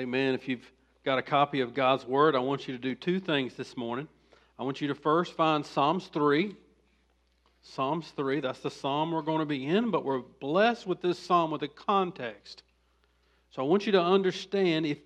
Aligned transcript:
amen. 0.00 0.34
If 0.34 0.48
you've 0.48 0.72
got 1.04 1.18
a 1.18 1.22
copy 1.22 1.60
of 1.60 1.74
God's 1.74 2.06
Word, 2.06 2.34
I 2.34 2.38
want 2.38 2.66
you 2.66 2.74
to 2.74 2.80
do 2.80 2.94
two 2.94 3.20
things 3.20 3.52
this 3.54 3.76
morning. 3.76 4.08
I 4.58 4.62
want 4.62 4.80
you 4.80 4.88
to 4.88 4.94
first 4.94 5.34
find 5.34 5.64
Psalms 5.64 6.06
3. 6.06 6.56
Psalms 7.60 8.10
3, 8.16 8.40
that's 8.40 8.60
the 8.60 8.70
psalm 8.70 9.12
we're 9.12 9.20
going 9.20 9.40
to 9.40 9.44
be 9.44 9.66
in, 9.66 9.90
but 9.90 10.02
we're 10.02 10.22
blessed 10.40 10.86
with 10.86 11.02
this 11.02 11.18
psalm 11.18 11.50
with 11.50 11.62
a 11.62 11.68
context. 11.68 12.62
So 13.50 13.60
I 13.60 13.66
want 13.66 13.84
you 13.84 13.92
to 13.92 14.00
understand 14.00 14.86
if 14.86 14.96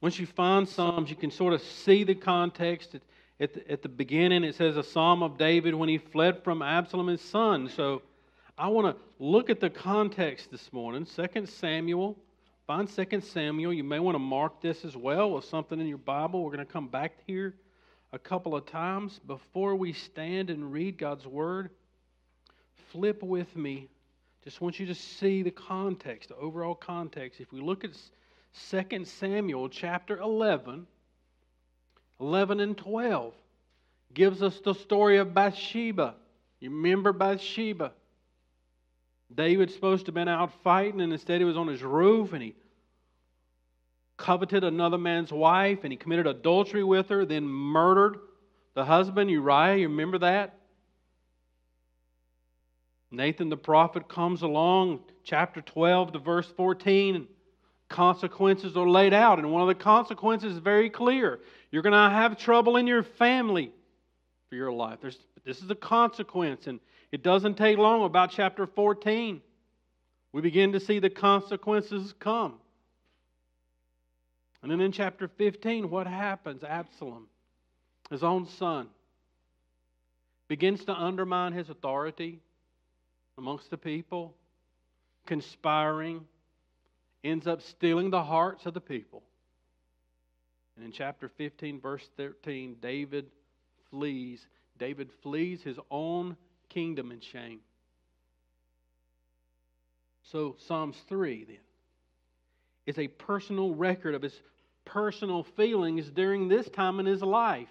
once 0.00 0.16
you 0.20 0.26
find 0.26 0.68
Psalms, 0.68 1.10
you 1.10 1.16
can 1.16 1.32
sort 1.32 1.52
of 1.52 1.60
see 1.60 2.04
the 2.04 2.14
context. 2.14 2.94
At, 2.94 3.02
at, 3.40 3.52
the, 3.52 3.72
at 3.72 3.82
the 3.82 3.88
beginning, 3.88 4.44
it 4.44 4.54
says 4.54 4.76
a 4.76 4.84
psalm 4.84 5.24
of 5.24 5.38
David 5.38 5.74
when 5.74 5.88
he 5.88 5.98
fled 5.98 6.44
from 6.44 6.62
Absalom, 6.62 7.08
his 7.08 7.20
son. 7.20 7.68
So 7.68 8.02
I 8.56 8.68
want 8.68 8.96
to 8.96 9.02
look 9.18 9.50
at 9.50 9.58
the 9.58 9.70
context 9.70 10.52
this 10.52 10.72
morning. 10.72 11.04
2 11.04 11.46
Samuel 11.46 12.16
Find 12.66 12.88
2 12.88 13.20
Samuel. 13.20 13.72
You 13.72 13.84
may 13.84 14.00
want 14.00 14.16
to 14.16 14.18
mark 14.18 14.60
this 14.60 14.84
as 14.84 14.96
well 14.96 15.30
with 15.30 15.44
something 15.44 15.80
in 15.80 15.86
your 15.86 15.98
Bible. 15.98 16.42
We're 16.42 16.50
going 16.50 16.66
to 16.66 16.72
come 16.72 16.88
back 16.88 17.12
here 17.24 17.54
a 18.12 18.18
couple 18.18 18.56
of 18.56 18.66
times. 18.66 19.20
Before 19.24 19.76
we 19.76 19.92
stand 19.92 20.50
and 20.50 20.72
read 20.72 20.98
God's 20.98 21.28
Word, 21.28 21.70
flip 22.90 23.22
with 23.22 23.54
me. 23.54 23.88
Just 24.42 24.60
want 24.60 24.80
you 24.80 24.86
to 24.86 24.96
see 24.96 25.44
the 25.44 25.52
context, 25.52 26.30
the 26.30 26.36
overall 26.36 26.74
context. 26.74 27.40
If 27.40 27.52
we 27.52 27.60
look 27.60 27.84
at 27.84 27.90
2 28.70 29.04
Samuel 29.04 29.68
chapter 29.68 30.18
11, 30.18 30.88
11 32.18 32.58
and 32.58 32.76
12, 32.76 33.32
gives 34.12 34.42
us 34.42 34.58
the 34.64 34.74
story 34.74 35.18
of 35.18 35.32
Bathsheba. 35.32 36.16
You 36.58 36.70
remember 36.70 37.12
Bathsheba? 37.12 37.92
David's 39.34 39.74
supposed 39.74 40.06
to 40.06 40.10
have 40.10 40.14
been 40.14 40.28
out 40.28 40.52
fighting, 40.62 41.00
and 41.00 41.12
instead 41.12 41.40
he 41.40 41.44
was 41.44 41.56
on 41.56 41.66
his 41.66 41.82
roof 41.82 42.32
and 42.32 42.42
he 42.42 42.54
coveted 44.16 44.64
another 44.64 44.98
man's 44.98 45.32
wife 45.32 45.80
and 45.82 45.92
he 45.92 45.96
committed 45.96 46.26
adultery 46.26 46.84
with 46.84 47.08
her, 47.08 47.24
then 47.24 47.44
murdered 47.44 48.18
the 48.74 48.84
husband, 48.84 49.30
Uriah. 49.30 49.76
You 49.76 49.88
remember 49.88 50.18
that? 50.18 50.54
Nathan 53.10 53.48
the 53.48 53.56
prophet 53.56 54.08
comes 54.08 54.42
along, 54.42 55.00
chapter 55.24 55.60
12 55.60 56.12
to 56.12 56.18
verse 56.18 56.46
14, 56.56 57.16
and 57.16 57.26
consequences 57.88 58.76
are 58.76 58.88
laid 58.88 59.14
out. 59.14 59.38
And 59.38 59.50
one 59.52 59.62
of 59.62 59.68
the 59.68 59.74
consequences 59.74 60.54
is 60.54 60.58
very 60.58 60.90
clear. 60.90 61.40
You're 61.70 61.82
going 61.82 61.92
to 61.92 62.10
have 62.10 62.36
trouble 62.36 62.76
in 62.76 62.86
your 62.86 63.02
family 63.02 63.72
for 64.48 64.56
your 64.56 64.72
life. 64.72 64.98
There's, 65.00 65.18
this 65.44 65.62
is 65.62 65.70
a 65.70 65.74
consequence. 65.74 66.66
And 66.66 66.80
it 67.16 67.22
doesn't 67.22 67.56
take 67.56 67.78
long, 67.78 68.04
about 68.04 68.30
chapter 68.30 68.66
14, 68.66 69.40
we 70.32 70.42
begin 70.42 70.72
to 70.72 70.80
see 70.80 70.98
the 70.98 71.08
consequences 71.08 72.12
come. 72.20 72.56
And 74.62 74.70
then 74.70 74.82
in 74.82 74.92
chapter 74.92 75.26
15, 75.26 75.88
what 75.88 76.06
happens? 76.06 76.62
Absalom, 76.62 77.28
his 78.10 78.22
own 78.22 78.46
son, 78.58 78.88
begins 80.46 80.84
to 80.84 80.92
undermine 80.92 81.54
his 81.54 81.70
authority 81.70 82.40
amongst 83.38 83.70
the 83.70 83.78
people, 83.78 84.34
conspiring, 85.24 86.20
ends 87.24 87.46
up 87.46 87.62
stealing 87.62 88.10
the 88.10 88.22
hearts 88.22 88.66
of 88.66 88.74
the 88.74 88.80
people. 88.82 89.22
And 90.76 90.84
in 90.84 90.92
chapter 90.92 91.30
15, 91.38 91.80
verse 91.80 92.06
13, 92.18 92.76
David 92.82 93.30
flees. 93.88 94.46
David 94.78 95.08
flees 95.22 95.62
his 95.62 95.78
own 95.90 96.36
kingdom 96.76 97.10
in 97.10 97.20
shame. 97.20 97.60
So, 100.30 100.56
Psalms 100.66 100.96
3 101.08 101.44
then 101.44 101.56
is 102.84 102.98
a 102.98 103.08
personal 103.08 103.74
record 103.74 104.14
of 104.14 104.20
his 104.20 104.38
personal 104.84 105.42
feelings 105.42 106.10
during 106.10 106.48
this 106.48 106.68
time 106.68 107.00
in 107.00 107.06
his 107.06 107.22
life. 107.22 107.70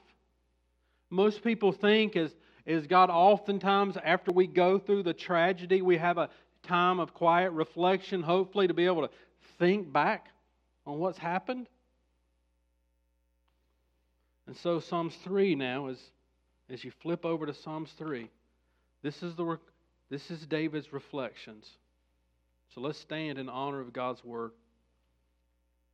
Most 1.11 1.43
people 1.43 1.71
think, 1.71 2.15
as, 2.15 2.31
as 2.65 2.87
God 2.87 3.11
oftentimes, 3.11 3.95
after 4.03 4.31
we 4.31 4.47
go 4.47 4.79
through 4.79 5.03
the 5.03 5.13
tragedy, 5.13 5.83
we 5.83 5.97
have 5.97 6.17
a 6.17 6.31
time 6.63 6.99
of 6.99 7.13
quiet 7.13 7.51
reflection, 7.51 8.23
hopefully, 8.23 8.67
to 8.67 8.73
be 8.73 8.87
able 8.87 9.07
to 9.07 9.13
think 9.59 9.93
back 9.93 10.29
on 10.87 10.97
what's 10.97 11.19
happened. 11.19 11.67
And 14.47 14.57
so, 14.57 14.79
Psalms 14.79 15.15
3 15.23 15.53
now, 15.53 15.89
is, 15.89 15.99
as 16.71 16.83
you 16.83 16.91
flip 17.03 17.23
over 17.23 17.45
to 17.45 17.53
Psalms 17.53 17.91
3, 17.99 18.31
this 19.05 19.21
is, 19.21 19.35
the, 19.35 19.59
this 20.09 20.31
is 20.31 20.47
David's 20.47 20.91
reflections. 20.91 21.69
So 22.73 22.81
let's 22.81 22.97
stand 22.97 23.37
in 23.37 23.49
honor 23.49 23.79
of 23.79 23.93
God's 23.93 24.23
word. 24.23 24.49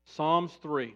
Psalms 0.05 0.53
3. 0.61 0.95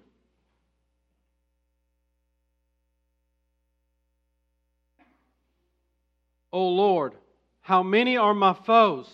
O 6.54 6.70
Lord, 6.70 7.16
how 7.60 7.84
many 7.84 8.16
are 8.16 8.34
my 8.34 8.54
foes? 8.54 9.14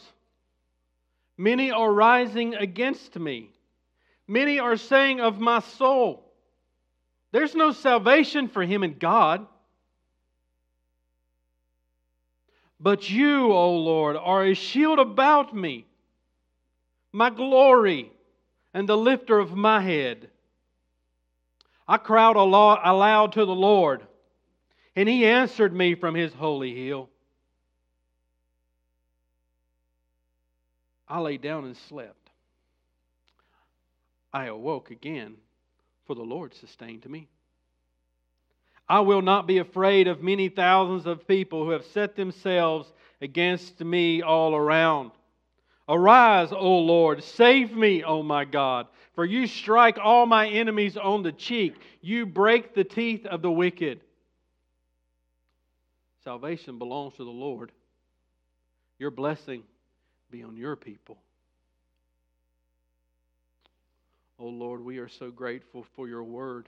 Many 1.40 1.72
are 1.72 1.92
rising 1.92 2.54
against 2.54 3.18
me. 3.18 3.50
Many 4.28 4.60
are 4.60 4.78
saying 4.78 5.22
of 5.22 5.40
my 5.40 5.62
soul, 5.62 6.32
There's 7.32 7.56
no 7.56 7.72
salvation 7.72 8.48
for 8.48 8.62
him 8.62 8.84
in 8.84 9.00
God. 9.00 9.48
But 12.82 13.08
you, 13.10 13.52
O 13.54 13.76
Lord, 13.76 14.18
are 14.18 14.44
a 14.44 14.56
shield 14.56 14.98
about 14.98 15.56
me, 15.56 15.86
my 17.12 17.30
glory, 17.30 18.12
and 18.74 18.90
the 18.90 18.98
lifter 18.98 19.38
of 19.38 19.56
my 19.56 19.82
head. 19.82 20.32
I 21.88 21.98
cried 21.98 22.36
aloud 22.36 23.34
to 23.34 23.46
the 23.46 23.54
Lord, 23.54 24.02
and 24.96 25.08
he 25.08 25.26
answered 25.26 25.74
me 25.76 25.94
from 25.94 26.16
his 26.16 26.34
holy 26.34 26.74
hill. 26.74 27.10
I 31.08 31.20
lay 31.20 31.38
down 31.38 31.66
and 31.66 31.78
slept. 31.78 32.32
I 34.34 34.46
awoke 34.46 34.90
again, 34.90 35.36
for 36.08 36.16
the 36.16 36.24
Lord 36.24 36.56
sustained 36.56 37.08
me. 37.08 37.28
I 38.92 39.00
will 39.00 39.22
not 39.22 39.48
be 39.48 39.60
afraid 39.60 40.10
of 40.10 40.22
many 40.22 40.50
thousands 40.50 41.06
of 41.06 41.26
people 41.26 41.64
who 41.64 41.70
have 41.70 41.86
set 41.86 42.18
themselves 42.18 42.92
against 43.22 43.80
me 43.80 44.22
all 44.22 44.54
around. 44.54 45.12
Arise, 45.88 46.52
O 46.52 46.80
Lord, 46.80 47.24
save 47.24 47.74
me, 47.74 48.04
O 48.04 48.22
my 48.22 48.44
God, 48.44 48.88
for 49.16 49.24
you 49.24 49.48
strike 49.48 49.98
all 49.98 50.26
my 50.26 50.50
enemies 50.50 50.98
on 50.98 51.24
the 51.24 51.32
cheek, 51.32 51.76
you 52.02 52.26
break 52.26 52.76
the 52.76 52.84
teeth 52.84 53.26
of 53.26 53.42
the 53.42 53.50
wicked. 53.50 54.02
Salvation 56.26 56.78
belongs 56.78 57.14
to 57.16 57.24
the 57.24 57.30
Lord. 57.30 57.72
Your 59.00 59.10
blessing 59.10 59.64
be 60.30 60.44
on 60.44 60.58
your 60.58 60.76
people. 60.76 61.18
O 64.38 64.48
Lord, 64.48 64.84
we 64.84 64.98
are 64.98 65.08
so 65.08 65.32
grateful 65.32 65.86
for 65.96 66.10
your 66.10 66.26
word. 66.26 66.68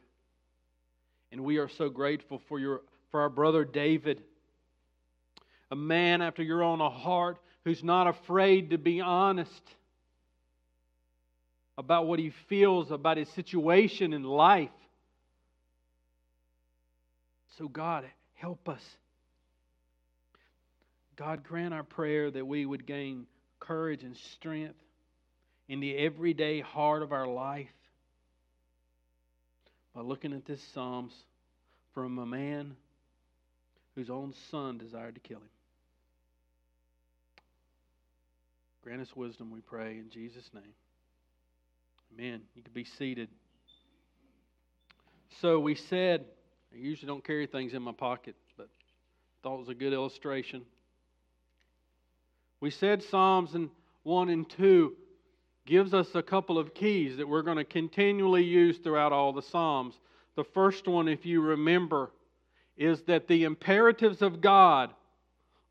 And 1.34 1.44
we 1.44 1.58
are 1.58 1.68
so 1.68 1.90
grateful 1.90 2.40
for, 2.48 2.60
your, 2.60 2.82
for 3.10 3.22
our 3.22 3.30
brother 3.30 3.66
David, 3.66 4.22
a 5.72 5.76
man 5.76 6.22
after 6.22 6.44
your 6.44 6.62
own 6.62 6.80
heart 6.80 7.40
who's 7.66 7.84
not 7.84 8.06
afraid 8.06 8.70
to 8.70 8.78
be 8.78 9.02
honest 9.02 9.64
about 11.76 12.06
what 12.06 12.20
he 12.20 12.32
feels 12.50 12.92
about 12.92 13.18
his 13.18 13.28
situation 13.30 14.14
in 14.14 14.22
life. 14.22 14.70
So, 17.58 17.68
God, 17.68 18.06
help 18.36 18.70
us. 18.70 18.84
God, 21.16 21.44
grant 21.44 21.74
our 21.74 21.84
prayer 21.84 22.30
that 22.30 22.46
we 22.46 22.64
would 22.64 22.86
gain 22.86 23.26
courage 23.60 24.04
and 24.04 24.16
strength 24.16 24.76
in 25.68 25.80
the 25.80 25.98
everyday 25.98 26.60
heart 26.60 27.02
of 27.02 27.12
our 27.12 27.28
life 27.28 27.74
by 29.94 30.02
looking 30.02 30.34
at 30.34 30.46
this 30.46 30.62
Psalms 30.74 31.14
from 31.94 32.18
a 32.18 32.26
man 32.26 32.76
whose 33.96 34.10
own 34.10 34.34
son 34.50 34.78
desired 34.78 35.16
to 35.16 35.22
kill 35.22 35.38
him. 35.38 35.50
Grant 38.84 39.02
us 39.02 39.16
wisdom, 39.16 39.52
we 39.52 39.62
pray, 39.62 39.98
in 39.98 40.10
Jesus' 40.10 40.50
name. 40.54 40.74
Amen. 42.14 42.42
You 42.56 42.64
can 42.64 42.74
be 42.74 42.84
seated. 42.84 43.30
So 45.42 45.60
we 45.60 45.76
said, 45.76 46.26
I 46.74 46.78
usually 46.78 47.08
don't 47.08 47.24
carry 47.24 47.48
things 47.48 47.74
in 47.74 47.82
my 47.82 47.92
pocket, 47.92 48.36
but 48.58 48.68
thought 49.42 49.56
it 49.56 49.60
was 49.60 49.70
a 49.70 49.74
good 49.74 49.94
illustration. 49.94 50.64
We 52.60 52.72
said 52.72 53.04
Psalms 53.04 53.54
and 53.54 53.70
1 54.04 54.30
and 54.30 54.50
2 54.50 54.94
gives 55.66 55.94
us 55.94 56.08
a 56.14 56.22
couple 56.24 56.58
of 56.58 56.74
keys 56.74 57.18
that 57.18 57.28
we're 57.28 57.42
going 57.42 57.58
to 57.58 57.64
continually 57.64 58.44
use 58.44 58.78
throughout 58.78 59.14
all 59.14 59.32
the 59.32 59.42
Psalms. 59.42 59.98
The 60.36 60.44
first 60.44 60.88
one, 60.88 61.08
if 61.08 61.26
you 61.26 61.42
remember, 61.42 62.12
is 62.76 63.02
that 63.04 63.28
the 63.28 63.44
imperatives 63.44 64.22
of 64.22 64.42
God 64.42 64.92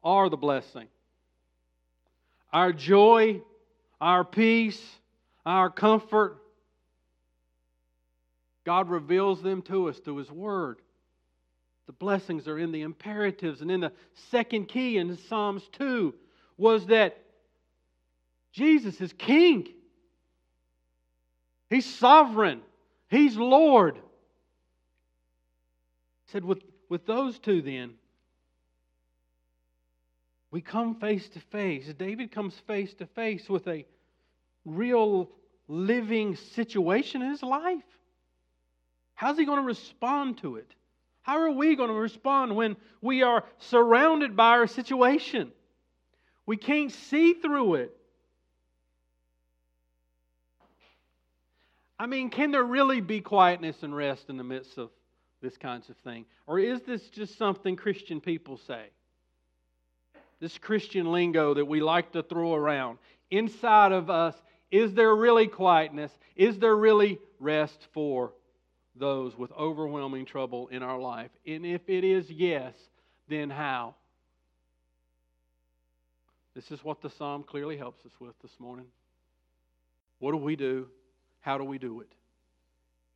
are 0.03 0.31
the 0.31 0.37
blessing. 0.37 0.89
Our 2.53 2.73
joy, 2.73 3.41
our 4.01 4.25
peace, 4.25 4.81
our 5.45 5.71
comfort, 5.71 6.39
God 8.65 8.89
reveals 8.89 9.43
them 9.43 9.63
to 9.63 9.89
us 9.89 9.99
through 9.99 10.17
His 10.17 10.31
Word. 10.31 10.79
The 11.87 11.93
blessings 11.93 12.47
are 12.47 12.59
in 12.59 12.73
the 12.73 12.83
imperatives. 12.83 13.61
And 13.61 13.71
in 13.71 13.81
the 13.81 13.93
second 14.31 14.67
key 14.67 14.99
in 14.99 15.17
Psalms 15.29 15.69
2 15.73 16.15
was 16.57 16.87
that 16.87 17.19
Jesus 18.53 19.01
is 19.01 19.13
King. 19.15 19.67
He's 21.73 21.87
sovereign. 21.87 22.61
He's 23.09 23.35
Lord. 23.35 23.95
He 23.95 24.01
said, 26.33 26.45
with, 26.45 26.63
with 26.91 27.07
those 27.07 27.39
two, 27.39 27.63
then, 27.63 27.95
we 30.51 30.61
come 30.61 30.97
face 30.97 31.27
to 31.31 31.41
face. 31.41 31.87
David 31.95 32.31
comes 32.31 32.55
face 32.67 32.93
to 32.95 33.07
face 33.07 33.49
with 33.49 33.67
a 33.69 33.87
real 34.67 35.31
living 35.67 36.37
situation 36.37 37.23
in 37.23 37.31
his 37.31 37.43
life. 37.43 37.81
How's 39.15 39.39
he 39.39 39.47
going 39.47 39.61
to 39.61 39.67
respond 39.67 40.37
to 40.43 40.57
it? 40.57 40.71
How 41.23 41.39
are 41.39 41.53
we 41.53 41.75
going 41.75 41.89
to 41.89 41.95
respond 41.95 42.55
when 42.55 42.77
we 43.01 43.23
are 43.23 43.45
surrounded 43.57 44.37
by 44.37 44.51
our 44.51 44.67
situation? 44.67 45.51
We 46.45 46.59
can't 46.59 46.93
see 46.93 47.33
through 47.33 47.77
it. 47.77 47.97
I 52.03 52.07
mean, 52.07 52.31
can 52.31 52.51
there 52.51 52.65
really 52.65 53.01
be 53.01 53.21
quietness 53.21 53.85
and 53.85 53.95
rest 53.95 54.29
in 54.29 54.37
the 54.37 54.43
midst 54.43 54.77
of 54.77 54.91
this 55.41 55.57
kinds 55.57 55.89
of 55.89 55.97
thing? 55.99 56.25
Or 56.49 56.59
is 56.59 56.83
this 56.83 57.09
just 57.11 57.39
something 57.39 57.77
Christian 57.77 58.21
people 58.21 58.57
say? 58.57 58.87
This 60.41 60.59
Christian 60.59 61.13
lingo 61.13 61.55
that 61.55 61.65
we 61.65 61.81
like 61.81 62.11
to 62.15 62.25
throw 62.25 62.55
around. 62.55 62.99
Inside 63.31 63.93
of 63.93 64.11
us, 64.11 64.35
is 64.73 64.95
there 64.95 65.15
really 65.15 65.47
quietness? 65.47 66.11
Is 66.35 66.59
there 66.59 66.75
really 66.75 67.21
rest 67.39 67.87
for 67.95 68.33
those 68.97 69.39
with 69.39 69.53
overwhelming 69.53 70.25
trouble 70.25 70.67
in 70.73 70.83
our 70.83 70.99
life? 70.99 71.31
And 71.47 71.65
if 71.65 71.89
it 71.89 72.03
is 72.03 72.29
yes, 72.29 72.75
then 73.29 73.49
how? 73.49 73.95
This 76.57 76.73
is 76.73 76.83
what 76.83 77.01
the 77.01 77.11
psalm 77.11 77.45
clearly 77.45 77.77
helps 77.77 78.05
us 78.05 78.13
with 78.19 78.35
this 78.43 78.59
morning. 78.59 78.87
What 80.19 80.33
do 80.33 80.39
we 80.39 80.57
do? 80.57 80.89
How 81.43 81.59
do 81.59 81.65
we 81.65 81.79
do 81.79 82.01
it? 82.01 82.13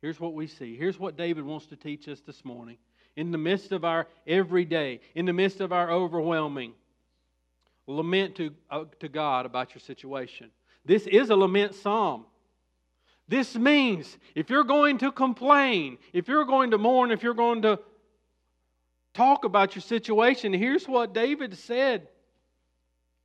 Here's 0.01 0.19
what 0.19 0.33
we 0.33 0.47
see. 0.47 0.77
Here's 0.77 0.99
what 0.99 1.17
David 1.17 1.43
wants 1.43 1.65
to 1.67 1.75
teach 1.75 2.07
us 2.07 2.21
this 2.21 2.45
morning. 2.45 2.77
In 3.15 3.31
the 3.31 3.37
midst 3.37 3.71
of 3.71 3.83
our 3.83 4.07
everyday, 4.27 4.99
in 5.15 5.25
the 5.25 5.33
midst 5.33 5.59
of 5.59 5.73
our 5.73 5.89
overwhelming, 5.89 6.73
lament 7.87 8.35
to, 8.35 8.53
uh, 8.69 8.83
to 8.99 9.09
God 9.09 9.45
about 9.45 9.73
your 9.73 9.79
situation. 9.79 10.51
This 10.85 11.07
is 11.07 11.31
a 11.31 11.35
lament 11.35 11.73
psalm. 11.73 12.25
This 13.27 13.55
means 13.55 14.17
if 14.35 14.49
you're 14.49 14.63
going 14.63 14.99
to 14.99 15.11
complain, 15.11 15.97
if 16.13 16.27
you're 16.27 16.45
going 16.45 16.71
to 16.71 16.77
mourn, 16.77 17.11
if 17.11 17.23
you're 17.23 17.33
going 17.33 17.63
to 17.63 17.79
talk 19.13 19.45
about 19.45 19.73
your 19.73 19.81
situation, 19.81 20.53
here's 20.53 20.87
what 20.87 21.13
David 21.13 21.57
said. 21.57 22.07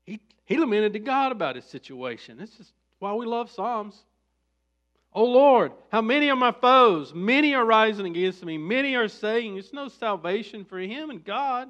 He, 0.05 0.21
he 0.45 0.59
lamented 0.59 0.95
to 0.95 0.99
God 1.01 1.33
about 1.33 1.57
his 1.57 1.65
situation. 1.67 2.39
This 2.39 2.59
is 2.59 2.73
why 2.99 3.13
we 3.15 3.27
love 3.27 3.51
Psalms. 3.51 4.03
Oh 5.15 5.25
Lord, 5.25 5.73
how 5.91 6.01
many 6.01 6.31
are 6.31 6.37
my 6.37 6.53
foes? 6.53 7.13
Many 7.15 7.55
are 7.55 7.65
rising 7.65 8.07
against 8.07 8.45
me. 8.45 8.57
Many 8.57 8.97
are 8.97 9.09
saying, 9.09 9.55
There's 9.55 9.73
no 9.73 9.89
salvation 9.89 10.65
for 10.65 10.79
him 10.79 11.11
and 11.11 11.23
God. 11.23 11.69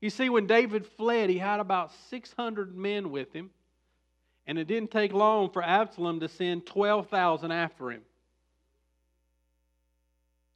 You 0.00 0.10
see, 0.10 0.28
when 0.28 0.46
David 0.46 0.86
fled, 0.86 1.30
he 1.30 1.38
had 1.38 1.60
about 1.60 1.92
600 2.08 2.76
men 2.76 3.10
with 3.10 3.32
him. 3.32 3.50
And 4.46 4.58
it 4.58 4.66
didn't 4.66 4.90
take 4.90 5.12
long 5.12 5.50
for 5.50 5.62
Absalom 5.62 6.20
to 6.20 6.28
send 6.28 6.66
12,000 6.66 7.52
after 7.52 7.90
him. 7.90 8.02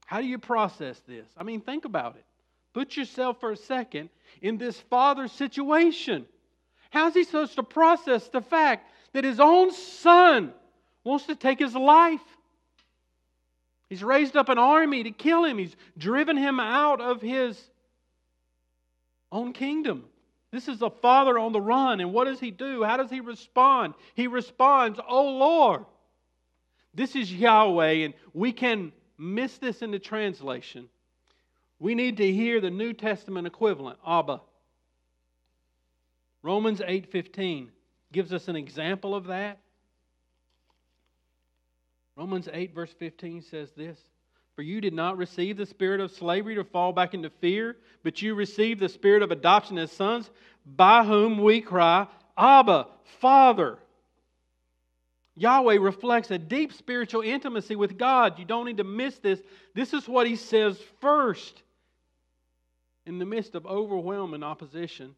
How 0.06 0.20
do 0.20 0.26
you 0.26 0.38
process 0.38 1.00
this? 1.06 1.26
I 1.36 1.44
mean, 1.44 1.60
think 1.60 1.84
about 1.84 2.16
it. 2.16 2.24
Put 2.72 2.96
yourself 2.96 3.40
for 3.40 3.52
a 3.52 3.56
second 3.56 4.10
in 4.42 4.58
this 4.58 4.78
father's 4.78 5.32
situation. 5.32 6.26
How's 6.90 7.14
he 7.14 7.24
supposed 7.24 7.54
to 7.54 7.62
process 7.62 8.28
the 8.28 8.40
fact 8.40 8.90
that 9.12 9.24
his 9.24 9.40
own 9.40 9.72
son 9.72 10.52
wants 11.04 11.26
to 11.26 11.34
take 11.34 11.58
his 11.58 11.74
life. 11.74 12.20
He's 13.88 14.02
raised 14.02 14.36
up 14.36 14.48
an 14.48 14.58
army 14.58 15.04
to 15.04 15.10
kill 15.10 15.44
him, 15.44 15.58
he's 15.58 15.76
driven 15.96 16.36
him 16.36 16.58
out 16.58 17.00
of 17.00 17.20
his 17.20 17.60
own 19.30 19.52
kingdom. 19.52 20.04
This 20.50 20.68
is 20.68 20.82
a 20.82 20.90
father 20.90 21.38
on 21.38 21.52
the 21.52 21.60
run, 21.60 22.00
and 22.00 22.12
what 22.12 22.24
does 22.24 22.40
he 22.40 22.50
do? 22.50 22.84
How 22.84 22.96
does 22.96 23.10
he 23.10 23.20
respond? 23.20 23.94
He 24.14 24.26
responds, 24.26 24.98
Oh 25.06 25.36
Lord. 25.36 25.84
This 26.94 27.16
is 27.16 27.32
Yahweh, 27.32 28.04
and 28.04 28.14
we 28.32 28.52
can 28.52 28.92
miss 29.18 29.58
this 29.58 29.82
in 29.82 29.90
the 29.90 29.98
translation. 29.98 30.88
We 31.80 31.94
need 31.94 32.18
to 32.18 32.32
hear 32.32 32.60
the 32.60 32.70
New 32.70 32.92
Testament 32.92 33.48
equivalent, 33.48 33.98
Abba. 34.06 34.40
Romans 36.42 36.80
8:15 36.80 37.68
gives 38.12 38.32
us 38.32 38.48
an 38.48 38.54
example 38.54 39.14
of 39.14 39.26
that. 39.26 39.58
Romans 42.16 42.48
8, 42.52 42.74
verse 42.74 42.92
15 42.98 43.42
says 43.42 43.72
this 43.72 43.98
For 44.54 44.62
you 44.62 44.80
did 44.80 44.94
not 44.94 45.16
receive 45.16 45.56
the 45.56 45.66
spirit 45.66 46.00
of 46.00 46.12
slavery 46.12 46.54
to 46.54 46.64
fall 46.64 46.92
back 46.92 47.14
into 47.14 47.30
fear, 47.30 47.76
but 48.02 48.22
you 48.22 48.34
received 48.34 48.80
the 48.80 48.88
spirit 48.88 49.22
of 49.22 49.30
adoption 49.30 49.78
as 49.78 49.90
sons, 49.90 50.30
by 50.64 51.04
whom 51.04 51.38
we 51.38 51.60
cry, 51.60 52.06
Abba, 52.36 52.86
Father. 53.20 53.78
Yahweh 55.36 55.78
reflects 55.80 56.30
a 56.30 56.38
deep 56.38 56.72
spiritual 56.72 57.22
intimacy 57.22 57.74
with 57.74 57.98
God. 57.98 58.38
You 58.38 58.44
don't 58.44 58.66
need 58.66 58.76
to 58.76 58.84
miss 58.84 59.18
this. 59.18 59.42
This 59.74 59.92
is 59.92 60.08
what 60.08 60.28
he 60.28 60.36
says 60.36 60.78
first. 61.00 61.62
In 63.06 63.18
the 63.18 63.26
midst 63.26 63.54
of 63.54 63.66
overwhelming 63.66 64.44
opposition, 64.44 65.14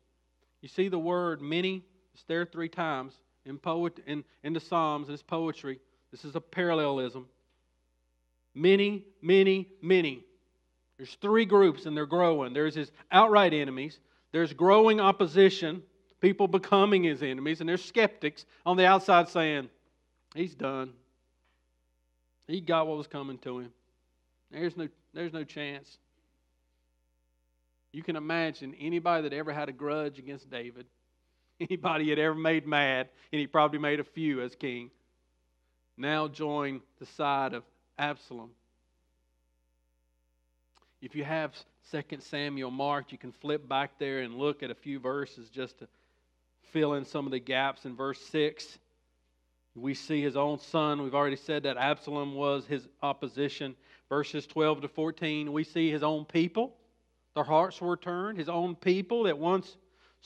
you 0.62 0.69
see 0.69 0.88
the 0.88 0.99
word 0.99 1.43
many, 1.43 1.85
it's 2.15 2.25
there 2.25 2.47
three 2.47 2.71
times 2.71 3.12
in, 3.45 3.59
poet, 3.59 4.00
in, 4.07 4.25
in 4.43 4.53
the 4.53 4.61
Psalms, 4.61 5.09
it's 5.09 5.23
poetry. 5.23 5.79
This 6.11 6.25
is 6.25 6.37
a 6.37 6.41
parallelism. 6.41 7.27
Many, 8.55 9.05
many, 9.21 9.69
many. 9.83 10.25
There's 10.97 11.15
three 11.21 11.45
groups 11.45 11.87
and 11.87 11.97
they're 11.97 12.07
growing. 12.07 12.53
There's 12.53 12.75
his 12.75 12.91
outright 13.13 13.53
enemies, 13.53 13.99
there's 14.33 14.53
growing 14.53 15.01
opposition, 15.01 15.83
people 16.21 16.49
becoming 16.49 17.05
his 17.05 17.23
enemies, 17.23 17.61
and 17.61 17.69
there's 17.69 17.85
skeptics 17.85 18.47
on 18.65 18.77
the 18.77 18.87
outside 18.87 19.29
saying, 19.29 19.69
He's 20.35 20.55
done. 20.55 20.93
He 22.47 22.61
got 22.61 22.87
what 22.87 22.99
was 22.99 23.07
coming 23.07 23.39
to 23.39 23.61
him. 23.61 23.73
There's 24.51 24.77
no, 24.77 24.89
there's 25.15 25.33
no 25.33 25.45
chance. 25.45 25.99
You 27.93 28.03
can 28.03 28.17
imagine 28.17 28.75
anybody 28.79 29.23
that 29.29 29.33
ever 29.33 29.53
had 29.53 29.69
a 29.69 29.73
grudge 29.73 30.19
against 30.19 30.51
David, 30.51 30.87
anybody 31.61 32.05
he 32.05 32.11
had 32.11 32.19
ever 32.19 32.35
made 32.35 32.67
mad, 32.67 33.09
and 33.33 33.41
he 33.41 33.47
probably 33.47 33.79
made 33.79 34.01
a 34.01 34.05
few 34.05 34.43
as 34.43 34.55
king 34.55 34.91
now 35.97 36.29
join 36.29 36.81
the 36.99 37.07
side 37.07 37.55
of 37.55 37.62
Absalom. 37.99 38.50
If 41.00 41.15
you 41.15 41.25
have 41.25 41.55
2 41.93 42.03
Samuel 42.19 42.71
marked, 42.71 43.12
you 43.12 43.19
can 43.19 43.33
flip 43.33 43.69
back 43.69 43.99
there 43.99 44.21
and 44.21 44.35
look 44.35 44.62
at 44.62 44.71
a 44.71 44.75
few 44.75 44.99
verses 44.99 45.49
just 45.49 45.79
to 45.79 45.88
fill 46.73 46.95
in 46.95 47.05
some 47.05 47.26
of 47.26 47.33
the 47.33 47.38
gaps. 47.38 47.85
In 47.85 47.95
verse 47.95 48.21
6, 48.26 48.79
we 49.75 49.95
see 49.95 50.23
his 50.23 50.37
own 50.37 50.59
son. 50.59 51.03
We've 51.03 51.15
already 51.15 51.37
said 51.37 51.62
that 51.65 51.76
Absalom 51.76 52.35
was 52.35 52.67
his 52.67 52.88
opposition. 53.03 53.76
Verses 54.09 54.47
12 54.47 54.83
to 54.83 54.88
14, 54.88 55.53
we 55.53 55.65
see 55.65 55.91
his 55.91 56.03
own 56.03 56.25
people. 56.25 56.75
Their 57.35 57.45
hearts 57.45 57.81
were 57.81 57.97
turned. 57.97 58.38
His 58.38 58.49
own 58.49 58.75
people 58.75 59.25
that 59.25 59.38
once 59.38 59.76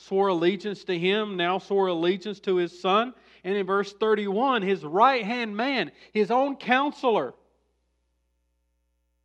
swore 0.01 0.29
allegiance 0.29 0.83
to 0.85 0.97
him 0.97 1.37
now 1.37 1.59
swore 1.59 1.87
allegiance 1.87 2.39
to 2.41 2.55
his 2.55 2.79
son. 2.79 3.13
And 3.43 3.55
in 3.55 3.65
verse 3.65 3.91
31, 3.93 4.61
his 4.61 4.83
right 4.83 5.23
hand 5.23 5.55
man, 5.55 5.91
his 6.13 6.31
own 6.31 6.55
counselor, 6.57 7.33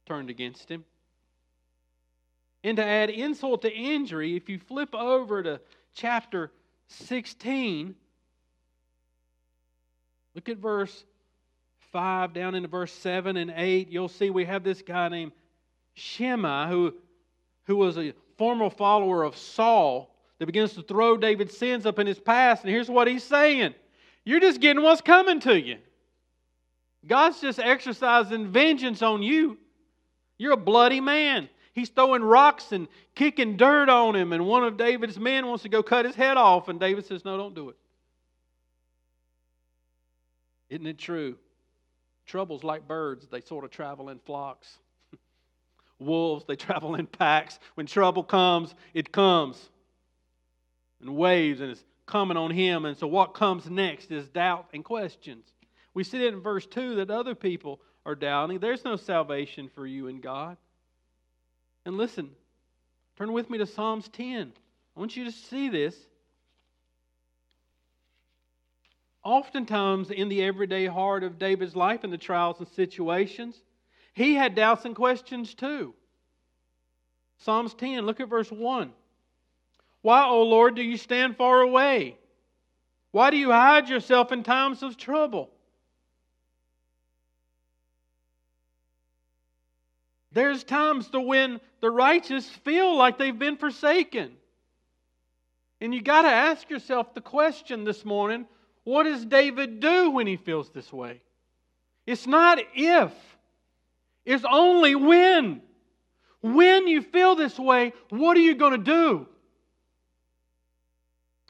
turned 0.06 0.30
against 0.30 0.70
him. 0.70 0.84
And 2.64 2.78
to 2.78 2.84
add 2.84 3.10
insult 3.10 3.62
to 3.62 3.72
injury, 3.72 4.36
if 4.36 4.48
you 4.48 4.58
flip 4.58 4.94
over 4.94 5.42
to 5.42 5.60
chapter 5.94 6.50
16, 6.88 7.94
look 10.34 10.48
at 10.48 10.56
verse 10.58 11.04
5 11.92 12.32
down 12.32 12.54
into 12.54 12.68
verse 12.68 12.92
7 12.92 13.36
and 13.36 13.52
8. 13.54 13.88
You'll 13.90 14.08
see 14.08 14.30
we 14.30 14.46
have 14.46 14.64
this 14.64 14.82
guy 14.82 15.08
named 15.08 15.32
Shimei 15.94 16.68
who, 16.68 16.94
who 17.64 17.76
was 17.76 17.98
a 17.98 18.14
former 18.36 18.70
follower 18.70 19.22
of 19.22 19.36
Saul 19.36 20.15
that 20.38 20.46
begins 20.46 20.74
to 20.74 20.82
throw 20.82 21.16
David's 21.16 21.56
sins 21.56 21.86
up 21.86 21.98
in 21.98 22.06
his 22.06 22.18
past. 22.18 22.62
And 22.62 22.70
here's 22.70 22.90
what 22.90 23.08
he's 23.08 23.24
saying 23.24 23.74
you're 24.24 24.40
just 24.40 24.60
getting 24.60 24.82
what's 24.82 25.00
coming 25.00 25.40
to 25.40 25.60
you. 25.60 25.78
God's 27.06 27.40
just 27.40 27.58
exercising 27.58 28.48
vengeance 28.48 29.00
on 29.02 29.22
you. 29.22 29.58
You're 30.38 30.52
a 30.52 30.56
bloody 30.56 31.00
man. 31.00 31.48
He's 31.72 31.88
throwing 31.88 32.22
rocks 32.22 32.72
and 32.72 32.88
kicking 33.14 33.56
dirt 33.56 33.88
on 33.88 34.16
him, 34.16 34.32
and 34.32 34.46
one 34.46 34.64
of 34.64 34.76
David's 34.76 35.18
men 35.18 35.46
wants 35.46 35.62
to 35.62 35.68
go 35.68 35.82
cut 35.82 36.04
his 36.04 36.14
head 36.14 36.36
off, 36.36 36.68
and 36.68 36.80
David 36.80 37.06
says, 37.06 37.24
No, 37.24 37.36
don't 37.36 37.54
do 37.54 37.68
it. 37.68 37.76
Isn't 40.68 40.86
it 40.86 40.98
true 40.98 41.36
Trouble's 42.26 42.64
like 42.64 42.86
birds, 42.88 43.28
they 43.28 43.40
sort 43.40 43.64
of 43.64 43.70
travel 43.70 44.08
in 44.08 44.18
flocks. 44.18 44.78
Wolves, 45.98 46.44
they 46.46 46.56
travel 46.56 46.96
in 46.96 47.06
packs. 47.06 47.58
When 47.74 47.86
trouble 47.86 48.24
comes, 48.24 48.74
it 48.92 49.12
comes 49.12 49.70
in 51.00 51.14
waves 51.14 51.60
and 51.60 51.70
it's 51.70 51.84
coming 52.06 52.36
on 52.36 52.50
him. 52.50 52.84
And 52.84 52.96
so, 52.96 53.06
what 53.06 53.34
comes 53.34 53.68
next 53.68 54.10
is 54.10 54.28
doubt 54.28 54.68
and 54.72 54.84
questions. 54.84 55.44
We 55.94 56.04
see 56.04 56.24
it 56.24 56.34
in 56.34 56.40
verse 56.40 56.66
2 56.66 56.96
that 56.96 57.10
other 57.10 57.34
people 57.34 57.80
are 58.04 58.14
doubting. 58.14 58.58
There's 58.58 58.84
no 58.84 58.96
salvation 58.96 59.70
for 59.74 59.86
you 59.86 60.06
in 60.06 60.20
God. 60.20 60.56
And 61.84 61.96
listen, 61.96 62.30
turn 63.16 63.32
with 63.32 63.48
me 63.50 63.58
to 63.58 63.66
Psalms 63.66 64.08
10. 64.08 64.52
I 64.96 65.00
want 65.00 65.16
you 65.16 65.24
to 65.24 65.32
see 65.32 65.68
this. 65.68 65.96
Oftentimes, 69.24 70.10
in 70.10 70.28
the 70.28 70.44
everyday 70.44 70.86
heart 70.86 71.24
of 71.24 71.38
David's 71.38 71.74
life, 71.74 72.04
and 72.04 72.12
the 72.12 72.18
trials 72.18 72.60
and 72.60 72.68
situations, 72.68 73.60
he 74.14 74.34
had 74.34 74.54
doubts 74.54 74.84
and 74.84 74.94
questions 74.94 75.52
too. 75.52 75.94
Psalms 77.38 77.74
10, 77.74 78.06
look 78.06 78.20
at 78.20 78.28
verse 78.28 78.50
1. 78.50 78.92
Why, 80.06 80.24
O 80.24 80.44
Lord, 80.44 80.76
do 80.76 80.82
you 80.82 80.98
stand 80.98 81.36
far 81.36 81.62
away? 81.62 82.16
Why 83.10 83.30
do 83.30 83.36
you 83.36 83.50
hide 83.50 83.88
yourself 83.88 84.30
in 84.30 84.44
times 84.44 84.84
of 84.84 84.96
trouble? 84.96 85.50
There's 90.30 90.62
times 90.62 91.08
to 91.08 91.20
when 91.20 91.60
the 91.80 91.90
righteous 91.90 92.48
feel 92.48 92.96
like 92.96 93.18
they've 93.18 93.36
been 93.36 93.56
forsaken. 93.56 94.30
And 95.80 95.92
you 95.92 96.00
got 96.00 96.22
to 96.22 96.28
ask 96.28 96.70
yourself 96.70 97.12
the 97.12 97.20
question 97.20 97.82
this 97.82 98.04
morning 98.04 98.46
what 98.84 99.02
does 99.02 99.24
David 99.24 99.80
do 99.80 100.10
when 100.10 100.28
he 100.28 100.36
feels 100.36 100.70
this 100.70 100.92
way? 100.92 101.20
It's 102.06 102.28
not 102.28 102.60
if, 102.76 103.12
it's 104.24 104.44
only 104.48 104.94
when. 104.94 105.62
When 106.42 106.86
you 106.86 107.02
feel 107.02 107.34
this 107.34 107.58
way, 107.58 107.92
what 108.10 108.36
are 108.36 108.40
you 108.40 108.54
going 108.54 108.84
to 108.84 108.92
do? 108.92 109.26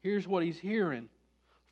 Here's 0.06 0.28
what 0.28 0.44
he's 0.44 0.60
hearing 0.60 1.08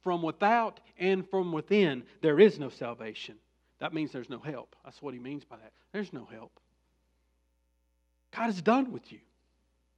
from 0.03 0.21
without 0.21 0.81
and 0.99 1.25
from 1.31 1.53
within, 1.53 2.03
there 2.21 2.41
is 2.41 2.59
no 2.59 2.69
salvation. 2.69 3.37
That 3.79 3.95
means 3.95 4.11
there's 4.11 4.29
no 4.29 4.41
help. 4.41 4.75
That's 4.85 5.01
what 5.01 5.15
he 5.15 5.21
means 5.21 5.45
by 5.45 5.55
that. 5.55 5.71
There's 5.93 6.13
no 6.13 6.25
help. 6.25 6.51
God 8.37 8.51
is 8.51 8.61
done 8.61 8.91
with 8.91 9.13
you. 9.13 9.21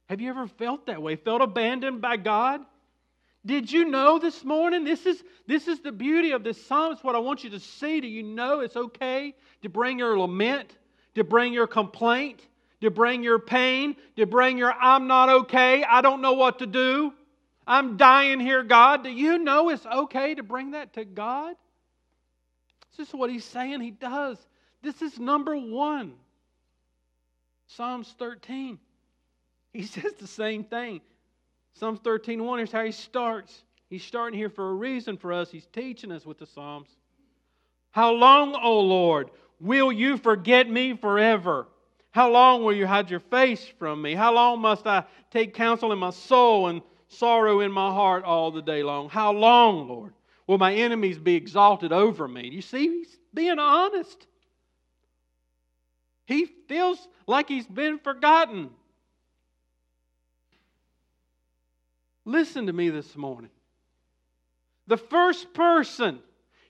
Have 0.07 0.21
you 0.21 0.29
ever 0.29 0.45
felt 0.45 0.85
that 0.85 1.01
way? 1.01 1.15
Felt 1.15 1.41
abandoned 1.41 1.99
by 1.99 2.17
God? 2.17 2.61
Did 3.43 3.71
you 3.71 3.85
know 3.85 4.19
this 4.19 4.43
morning? 4.43 4.83
This 4.83 5.07
is, 5.07 5.23
this 5.47 5.67
is 5.67 5.79
the 5.79 5.91
beauty 5.91 6.29
of 6.33 6.43
this 6.43 6.63
psalm. 6.63 6.91
It's 6.91 7.03
what 7.03 7.15
I 7.15 7.19
want 7.19 7.43
you 7.43 7.49
to 7.49 7.59
see. 7.59 8.01
Do 8.01 8.07
you 8.07 8.21
know 8.21 8.59
it's 8.59 8.77
okay 8.77 9.33
to 9.63 9.69
bring 9.69 9.97
your 9.97 10.15
lament, 10.15 10.77
to 11.15 11.23
bring 11.23 11.53
your 11.53 11.65
complaint, 11.65 12.45
to 12.81 12.91
bring 12.91 13.23
your 13.23 13.39
pain, 13.39 13.95
to 14.15 14.27
bring 14.27 14.59
your 14.59 14.73
I'm 14.73 15.07
not 15.07 15.27
okay, 15.27 15.83
I 15.83 16.01
don't 16.01 16.21
know 16.21 16.33
what 16.33 16.59
to 16.59 16.67
do, 16.67 17.13
I'm 17.67 17.97
dying 17.97 18.39
here, 18.39 18.63
God? 18.63 19.03
Do 19.03 19.09
you 19.09 19.37
know 19.37 19.69
it's 19.69 19.85
okay 19.85 20.35
to 20.35 20.43
bring 20.43 20.71
that 20.71 20.93
to 20.93 21.03
God? 21.03 21.55
This 22.97 23.09
is 23.09 23.13
what 23.13 23.29
he's 23.29 23.45
saying 23.45 23.81
he 23.81 23.91
does. 23.91 24.37
This 24.81 25.01
is 25.01 25.19
number 25.19 25.55
one. 25.55 26.13
Psalms 27.67 28.15
13. 28.17 28.79
He 29.73 29.83
says 29.85 30.13
the 30.13 30.27
same 30.27 30.63
thing. 30.63 31.01
Psalms 31.73 31.99
13 32.03 32.43
1, 32.43 32.59
here's 32.59 32.71
how 32.71 32.83
he 32.83 32.91
starts. 32.91 33.63
He's 33.89 34.03
starting 34.03 34.37
here 34.37 34.49
for 34.49 34.69
a 34.69 34.73
reason 34.73 35.17
for 35.17 35.31
us. 35.31 35.51
He's 35.51 35.67
teaching 35.67 36.11
us 36.11 36.25
with 36.25 36.39
the 36.39 36.45
Psalms. 36.45 36.89
How 37.91 38.11
long, 38.11 38.55
O 38.55 38.79
Lord, 38.79 39.29
will 39.59 39.91
you 39.91 40.17
forget 40.17 40.69
me 40.69 40.95
forever? 40.95 41.67
How 42.11 42.31
long 42.31 42.63
will 42.63 42.73
you 42.73 42.87
hide 42.87 43.11
your 43.11 43.19
face 43.19 43.65
from 43.77 44.01
me? 44.01 44.15
How 44.15 44.33
long 44.33 44.59
must 44.59 44.87
I 44.87 45.03
take 45.29 45.53
counsel 45.53 45.91
in 45.91 45.99
my 45.99 46.09
soul 46.09 46.67
and 46.67 46.81
sorrow 47.09 47.61
in 47.61 47.71
my 47.71 47.91
heart 47.91 48.23
all 48.23 48.51
the 48.51 48.61
day 48.61 48.83
long? 48.83 49.09
How 49.09 49.31
long, 49.31 49.87
Lord, 49.87 50.13
will 50.45 50.57
my 50.57 50.73
enemies 50.73 51.17
be 51.17 51.35
exalted 51.35 51.91
over 51.91 52.27
me? 52.27 52.49
You 52.49 52.61
see, 52.61 52.87
he's 52.87 53.17
being 53.33 53.59
honest. 53.59 54.27
He 56.25 56.45
feels 56.67 56.99
like 57.25 57.47
he's 57.47 57.67
been 57.67 57.99
forgotten. 57.99 58.69
Listen 62.25 62.67
to 62.67 62.73
me 62.73 62.89
this 62.89 63.15
morning. 63.15 63.51
The 64.87 64.97
first 64.97 65.53
person 65.53 66.19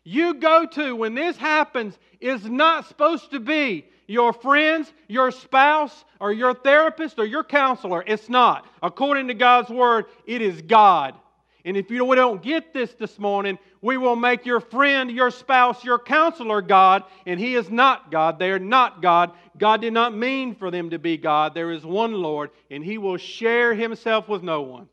you 0.04 0.36
go 0.36 0.66
to 0.66 0.96
when 0.96 1.16
this 1.16 1.36
happens 1.36 1.98
is 2.22 2.46
not 2.46 2.88
supposed 2.88 3.32
to 3.32 3.40
be 3.40 3.86
your 4.08 4.34
friends, 4.34 4.92
your 5.08 5.32
spouse, 5.32 6.06
or 6.20 6.32
your 6.32 6.54
therapist, 6.54 7.20
or 7.20 7.26
your 7.26 7.44
counselor. 7.44 8.04
It's 8.08 8.30
not. 8.30 8.66
According 8.82 9.28
to 9.28 9.34
God's 9.34 9.70
word, 9.70 10.06
it 10.26 10.42
is 10.42 10.62
God. 10.62 11.14
And 11.66 11.76
if 11.76 11.92
you 11.92 12.16
don't 12.16 12.42
get 12.42 12.74
this 12.74 12.94
this 12.94 13.20
morning, 13.20 13.60
we 13.82 13.98
will 13.98 14.16
make 14.16 14.46
your 14.46 14.62
friend, 14.62 15.12
your 15.12 15.30
spouse, 15.30 15.84
your 15.84 16.00
counselor 16.00 16.62
God, 16.62 17.04
and 17.26 17.38
He 17.38 17.56
is 17.56 17.70
not 17.70 18.10
God. 18.10 18.40
They 18.40 18.52
are 18.52 18.60
not 18.60 19.02
God. 19.02 19.34
God 19.58 19.82
did 19.82 19.92
not 19.92 20.16
mean 20.16 20.56
for 20.56 20.72
them 20.72 20.92
to 20.92 21.00
be 21.00 21.18
God. 21.18 21.54
There 21.54 21.74
is 21.74 21.86
one 21.86 22.14
Lord, 22.14 22.52
and 22.72 22.84
He 22.84 22.98
will 22.98 23.18
share 23.18 23.76
Himself 23.76 24.30
with 24.30 24.44
no 24.44 24.62
one. 24.62 24.88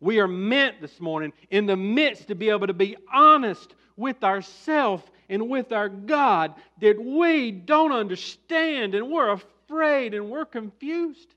We 0.00 0.20
are 0.20 0.28
meant 0.28 0.80
this 0.80 0.98
morning 0.98 1.32
in 1.50 1.66
the 1.66 1.76
midst 1.76 2.28
to 2.28 2.34
be 2.34 2.48
able 2.48 2.68
to 2.68 2.72
be 2.72 2.96
honest 3.12 3.74
with 3.96 4.24
ourselves 4.24 5.02
and 5.28 5.48
with 5.48 5.72
our 5.72 5.88
God 5.88 6.54
that 6.80 7.02
we 7.02 7.50
don't 7.50 7.92
understand 7.92 8.94
and 8.94 9.10
we're 9.10 9.32
afraid 9.32 10.14
and 10.14 10.30
we're 10.30 10.44
confused. 10.44 11.34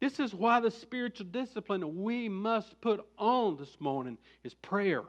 This 0.00 0.20
is 0.20 0.34
why 0.34 0.60
the 0.60 0.70
spiritual 0.70 1.26
discipline 1.26 2.02
we 2.02 2.28
must 2.28 2.80
put 2.80 3.06
on 3.16 3.56
this 3.56 3.80
morning 3.80 4.18
is 4.42 4.52
prayer. 4.54 5.02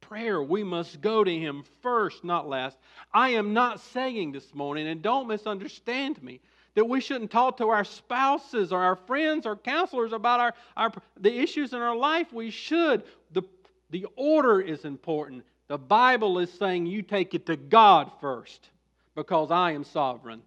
Prayer, 0.00 0.42
we 0.42 0.64
must 0.64 1.00
go 1.00 1.24
to 1.24 1.38
Him 1.38 1.64
first, 1.82 2.24
not 2.24 2.48
last. 2.48 2.76
I 3.12 3.30
am 3.30 3.54
not 3.54 3.80
saying 3.80 4.32
this 4.32 4.54
morning, 4.54 4.88
and 4.88 5.00
don't 5.00 5.28
misunderstand 5.28 6.22
me, 6.22 6.40
that 6.74 6.84
we 6.84 7.00
shouldn't 7.00 7.30
talk 7.30 7.58
to 7.58 7.68
our 7.68 7.84
spouses 7.84 8.72
or 8.72 8.82
our 8.82 8.96
friends 8.96 9.46
or 9.46 9.56
counselors 9.56 10.12
about 10.12 10.40
our, 10.40 10.54
our 10.76 10.92
the 11.18 11.32
issues 11.32 11.72
in 11.72 11.80
our 11.80 11.96
life. 11.96 12.32
We 12.32 12.50
should. 12.50 13.04
The, 13.32 13.42
the 13.90 14.06
order 14.16 14.60
is 14.60 14.84
important. 14.84 15.44
The 15.68 15.78
Bible 15.78 16.38
is 16.38 16.52
saying 16.52 16.86
you 16.86 17.02
take 17.02 17.34
it 17.34 17.46
to 17.46 17.56
God 17.56 18.10
first 18.20 18.68
because 19.14 19.50
I 19.50 19.72
am 19.72 19.84
sovereign 19.84 20.42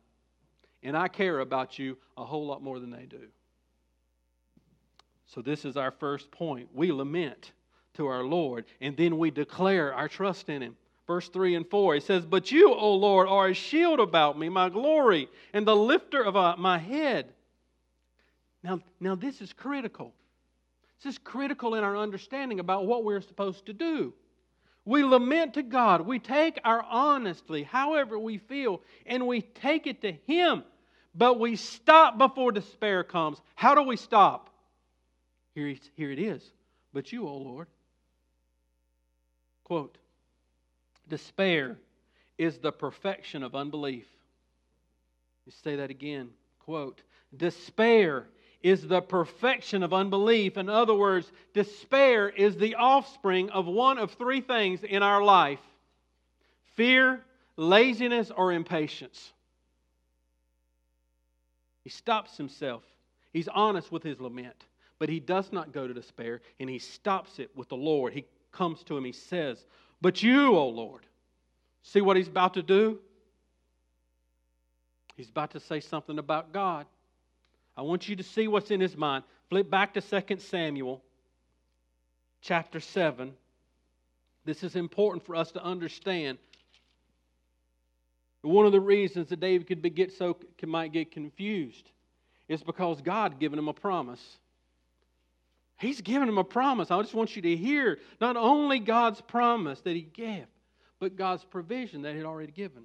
and 0.84 0.96
I 0.96 1.08
care 1.08 1.40
about 1.40 1.80
you 1.80 1.98
a 2.16 2.24
whole 2.24 2.46
lot 2.46 2.62
more 2.62 2.80
than 2.80 2.92
they 2.92 3.06
do. 3.06 3.28
So, 5.26 5.42
this 5.42 5.66
is 5.66 5.76
our 5.76 5.92
first 5.92 6.32
point. 6.32 6.70
We 6.74 6.92
lament 6.92 7.52
to 7.96 8.08
our 8.08 8.24
Lord, 8.24 8.66
and 8.80 8.96
then 8.96 9.18
we 9.18 9.30
declare 9.30 9.94
our 9.94 10.08
trust 10.08 10.48
in 10.48 10.62
Him 10.62 10.78
verse 11.08 11.30
3 11.30 11.56
and 11.56 11.68
4. 11.68 11.96
He 11.96 12.00
says, 12.02 12.26
But 12.26 12.52
you, 12.52 12.74
O 12.74 12.94
Lord, 12.94 13.28
are 13.28 13.48
a 13.48 13.54
shield 13.54 14.00
about 14.00 14.38
me, 14.38 14.50
my 14.50 14.70
glory, 14.70 15.30
and 15.54 15.66
the 15.66 15.76
lifter 15.76 16.22
of 16.22 16.36
uh, 16.36 16.56
my 16.58 16.78
head. 16.78 17.34
Now, 18.62 18.82
now, 19.00 19.16
this 19.16 19.42
is 19.42 19.54
critical. 19.54 20.14
This 21.02 21.14
is 21.14 21.18
critical 21.20 21.76
in 21.76 21.84
our 21.84 21.96
understanding 21.96 22.60
about 22.60 22.86
what 22.86 23.06
we're 23.06 23.22
supposed 23.22 23.66
to 23.68 23.74
do. 23.74 24.14
We 24.88 25.04
lament 25.04 25.56
to 25.56 25.64
God. 25.64 26.08
We 26.08 26.18
take 26.18 26.62
our 26.64 26.82
honestly, 26.82 27.64
however 27.64 28.18
we 28.18 28.38
feel, 28.38 28.82
and 29.06 29.28
we 29.28 29.42
take 29.42 29.86
it 29.86 30.02
to 30.04 30.14
Him. 30.14 30.64
But 31.14 31.42
we 31.42 31.58
stop 31.58 32.18
before 32.18 32.54
despair 32.54 33.04
comes. 33.04 33.42
How 33.56 33.76
do 33.76 33.84
we 33.84 33.98
stop? 33.98 34.50
Here, 35.54 35.76
here 35.98 36.10
it 36.10 36.20
is. 36.20 36.42
But 36.94 37.12
you, 37.12 37.28
O 37.28 37.36
Lord. 37.36 37.68
Quote 39.66 39.98
Despair 41.10 41.78
is 42.38 42.58
the 42.60 42.72
perfection 42.72 43.44
of 43.44 43.56
unbelief. 43.56 44.08
You 45.46 45.52
say 45.64 45.76
that 45.76 45.90
again. 45.90 46.30
Quote 46.60 47.02
Despair 47.36 48.30
is 48.64 48.88
the 48.88 49.02
perfection 49.02 49.84
of 49.84 49.94
unbelief. 49.94 50.58
In 50.58 50.70
other 50.70 50.94
words, 50.94 51.32
despair 51.54 52.30
is 52.30 52.58
the 52.58 52.76
offspring 52.76 53.50
of 53.52 53.66
one 53.66 53.98
of 53.98 54.14
three 54.14 54.42
things 54.42 54.84
in 54.84 55.04
our 55.04 55.24
life 55.24 55.60
fear, 56.76 57.24
laziness, 57.56 58.32
or 58.36 58.54
impatience. 58.54 59.34
He 61.84 61.90
stops 61.90 62.38
himself. 62.38 62.84
He's 63.34 63.48
honest 63.48 63.92
with 63.92 64.04
his 64.04 64.20
lament, 64.20 64.66
but 65.00 65.10
he 65.10 65.20
does 65.20 65.52
not 65.52 65.72
go 65.72 65.88
to 65.88 65.94
despair, 65.94 66.42
and 66.60 66.70
he 66.70 66.80
stops 66.80 67.40
it 67.40 67.50
with 67.56 67.70
the 67.70 67.78
Lord. 67.78 68.14
He 68.14 68.26
comes 68.52 68.84
to 68.84 68.98
him, 68.98 69.06
he 69.06 69.12
says, 69.12 69.66
but 70.02 70.22
you, 70.22 70.56
O 70.56 70.68
Lord, 70.68 71.06
see 71.84 72.02
what 72.02 72.18
he's 72.18 72.28
about 72.28 72.54
to 72.56 72.62
do? 72.62 73.00
He's 75.16 75.30
about 75.30 75.52
to 75.52 75.60
say 75.60 75.80
something 75.80 76.20
about 76.20 76.54
God. 76.54 76.86
I 77.78 77.84
want 77.84 78.10
you 78.10 78.16
to 78.16 78.24
see 78.24 78.48
what's 78.48 78.72
in 78.72 78.82
his 78.82 78.98
mind. 78.98 79.24
Flip 79.50 79.70
back 79.70 79.94
to 79.94 80.02
2 80.02 80.40
Samuel 80.40 81.04
chapter 82.42 82.80
7. 82.80 83.34
This 84.46 84.64
is 84.64 84.76
important 84.76 85.26
for 85.26 85.36
us 85.36 85.52
to 85.52 85.64
understand 85.64 86.40
One 88.42 88.66
of 88.66 88.72
the 88.72 88.80
reasons 88.80 89.30
that 89.30 89.40
David 89.40 89.68
could 89.68 89.82
be, 89.82 89.90
get 89.90 90.14
so 90.14 90.38
might 90.66 90.94
get 90.94 91.12
confused 91.12 91.92
is 92.48 92.64
because 92.64 93.02
God 93.02 93.40
given 93.40 93.60
him 93.60 93.68
a 93.68 93.74
promise. 93.74 94.38
He's 95.80 96.02
given 96.02 96.30
him 96.30 96.38
a 96.38 96.44
promise. 96.44 96.90
I 96.90 97.02
just 97.02 97.14
want 97.14 97.36
you 97.36 97.42
to 97.44 97.56
hear 97.56 98.00
not 98.22 98.38
only 98.38 98.80
God's 98.80 99.22
promise 99.22 99.82
that 99.82 99.96
he 99.96 100.02
gave, 100.02 100.46
but 101.00 101.16
God's 101.16 101.44
provision 101.44 102.02
that 102.04 102.14
he 102.14 102.18
had 102.18 102.26
already 102.26 102.52
given. 102.52 102.84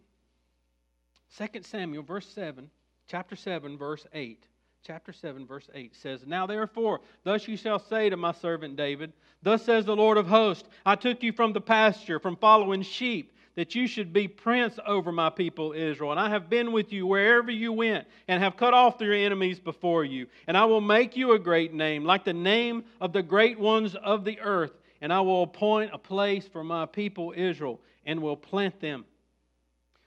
2 1.38 1.62
Samuel, 1.62 2.02
verse 2.02 2.26
7, 2.28 2.68
chapter 3.06 3.36
7, 3.36 3.78
verse 3.78 4.04
8. 4.12 4.44
Chapter 4.84 5.12
7, 5.12 5.46
verse 5.46 5.68
8 5.74 5.94
says, 5.94 6.26
Now 6.26 6.44
therefore, 6.44 7.02
thus 7.22 7.46
you 7.46 7.56
shall 7.56 7.78
say 7.78 8.10
to 8.10 8.16
my 8.16 8.32
servant 8.32 8.74
David, 8.74 9.12
Thus 9.40 9.64
says 9.64 9.84
the 9.84 9.94
Lord 9.94 10.18
of 10.18 10.26
hosts, 10.26 10.68
I 10.84 10.96
took 10.96 11.22
you 11.22 11.32
from 11.32 11.52
the 11.52 11.60
pasture, 11.60 12.18
from 12.18 12.34
following 12.34 12.82
sheep, 12.82 13.32
that 13.54 13.76
you 13.76 13.86
should 13.86 14.12
be 14.12 14.26
prince 14.26 14.80
over 14.84 15.12
my 15.12 15.30
people 15.30 15.72
Israel. 15.72 16.10
And 16.10 16.18
I 16.18 16.28
have 16.30 16.50
been 16.50 16.72
with 16.72 16.92
you 16.92 17.06
wherever 17.06 17.52
you 17.52 17.72
went, 17.72 18.08
and 18.26 18.42
have 18.42 18.56
cut 18.56 18.74
off 18.74 19.00
your 19.00 19.14
enemies 19.14 19.60
before 19.60 20.04
you. 20.04 20.26
And 20.48 20.56
I 20.56 20.64
will 20.64 20.80
make 20.80 21.16
you 21.16 21.32
a 21.32 21.38
great 21.38 21.72
name, 21.72 22.04
like 22.04 22.24
the 22.24 22.32
name 22.32 22.82
of 23.00 23.12
the 23.12 23.22
great 23.22 23.60
ones 23.60 23.94
of 23.94 24.24
the 24.24 24.40
earth. 24.40 24.72
And 25.00 25.12
I 25.12 25.20
will 25.20 25.44
appoint 25.44 25.92
a 25.92 25.98
place 25.98 26.48
for 26.48 26.64
my 26.64 26.86
people 26.86 27.32
Israel, 27.36 27.80
and 28.04 28.20
will 28.20 28.36
plant 28.36 28.80
them 28.80 29.04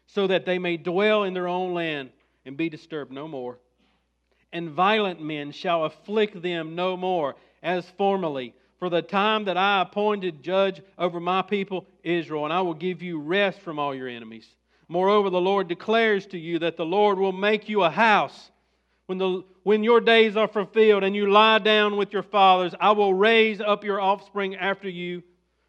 so 0.06 0.28
that 0.28 0.46
they 0.46 0.60
may 0.60 0.76
dwell 0.76 1.24
in 1.24 1.34
their 1.34 1.48
own 1.48 1.74
land 1.74 2.10
and 2.46 2.58
be 2.58 2.68
disturbed 2.68 3.14
no 3.14 3.26
more. 3.26 3.58
And 4.56 4.70
violent 4.70 5.22
men 5.22 5.52
shall 5.52 5.84
afflict 5.84 6.42
them 6.42 6.76
no 6.76 6.96
more 6.96 7.36
as 7.62 7.90
formerly. 7.98 8.54
For 8.80 8.90
the 8.90 9.02
time 9.02 9.44
that 9.46 9.58
I 9.58 9.82
appointed 9.82 10.42
judge 10.42 10.82
over 10.98 11.20
my 11.20 11.42
people 11.42 11.86
Israel, 12.04 12.46
and 12.46 12.54
I 12.54 12.62
will 12.62 12.74
give 12.74 13.02
you 13.02 13.20
rest 13.20 13.60
from 13.60 13.80
all 13.80 13.94
your 13.94 14.08
enemies. 14.08 14.48
Moreover, 14.88 15.30
the 15.30 15.42
Lord 15.42 15.68
declares 15.68 16.26
to 16.28 16.38
you 16.38 16.60
that 16.60 16.78
the 16.78 16.86
Lord 16.86 17.18
will 17.18 17.34
make 17.34 17.68
you 17.68 17.84
a 17.84 17.90
house. 17.90 18.50
When, 19.08 19.18
the, 19.18 19.44
when 19.64 19.84
your 19.84 20.00
days 20.00 20.38
are 20.38 20.48
fulfilled 20.48 21.04
and 21.04 21.14
you 21.14 21.30
lie 21.30 21.60
down 21.60 21.98
with 21.98 22.14
your 22.14 22.24
fathers, 22.24 22.74
I 22.80 22.92
will 22.92 23.14
raise 23.14 23.60
up 23.60 23.84
your 23.84 24.00
offspring 24.00 24.56
after 24.56 24.88
you, 24.88 25.22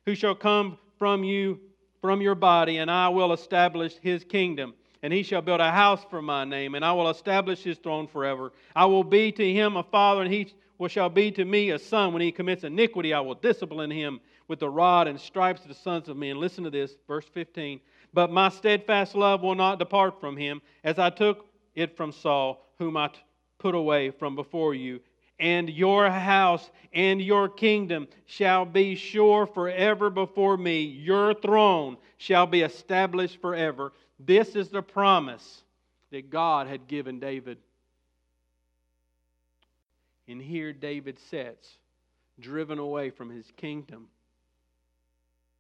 who 0.05 0.14
shall 0.14 0.37
come 0.37 0.78
from 0.97 1.25
you 1.25 1.59
from 2.00 2.21
your 2.21 2.37
body, 2.37 2.76
and 2.76 2.88
I 2.88 3.09
will 3.09 3.33
establish 3.33 3.97
his 4.00 4.23
kingdom. 4.23 4.75
And 5.03 5.12
he 5.12 5.23
shall 5.23 5.43
build 5.43 5.61
a 5.61 5.71
house 5.71 6.05
for 6.11 6.23
my 6.23 6.45
name, 6.45 6.75
and 6.75 6.85
I 6.85 6.93
will 6.93 7.11
establish 7.11 7.62
his 7.62 7.79
throne 7.79 8.07
forever. 8.07 8.53
I 8.75 8.87
will 8.87 9.05
be 9.05 9.31
to 9.33 9.53
him 9.53 9.76
a 9.76 9.83
father, 9.83 10.23
and 10.23 10.33
he 10.33 10.53
shall 10.88 11.09
be 11.09 11.31
to 11.33 11.45
me 11.45 11.71
a 11.71 11.79
son. 11.79 12.12
When 12.12 12.23
he 12.23 12.33
commits 12.33 12.65
iniquity, 12.65 13.12
I 13.12 13.21
will 13.21 13.35
discipline 13.35 13.91
him 13.91 14.21
with 14.49 14.61
the 14.61 14.71
rod 14.71 15.07
and 15.07 15.21
stripes 15.21 15.62
of 15.62 15.69
the 15.69 15.75
sons 15.75 16.09
of 16.09 16.17
men. 16.17 16.41
Listen 16.41 16.65
to 16.65 16.71
this, 16.71 16.97
verse 17.07 17.26
15. 17.33 17.81
But 18.15 18.31
my 18.31 18.49
steadfast 18.49 19.15
love 19.15 19.43
will 19.43 19.55
not 19.55 19.79
depart 19.79 20.21
from 20.21 20.37
him, 20.37 20.62
as 20.83 20.99
I 20.99 21.11
took 21.11 21.47
it 21.75 21.97
from 21.97 22.12
Saul, 22.12 22.67
whom 22.79 22.97
I 22.97 23.11
put 23.59 23.75
away 23.75 24.11
from 24.11 24.35
before 24.35 24.75
you, 24.75 25.01
and 25.38 25.68
your 25.68 26.09
house 26.09 26.70
and 26.94 27.20
your 27.20 27.49
kingdom 27.49 28.09
shall 28.25 28.64
be 28.64 28.94
sure 28.94 29.47
forever 29.47 30.09
before 30.09 30.57
me. 30.57 30.81
Your 30.83 31.35
throne 31.35 31.99
shall 32.16 32.47
be 32.47 32.62
established 32.62 33.40
forever. 33.40 33.92
This 34.18 34.57
is 34.57 34.68
the 34.68 34.83
promise 34.83 35.62
that 36.11 36.31
God 36.31 36.66
had 36.66 36.88
given 36.88 37.20
David. 37.20 37.59
And 40.29 40.40
here 40.40 40.72
David 40.72 41.18
sits, 41.31 41.68
driven 42.40 42.79
away 42.79 43.11
from 43.11 43.31
his 43.31 43.46
kingdom, 43.57 44.09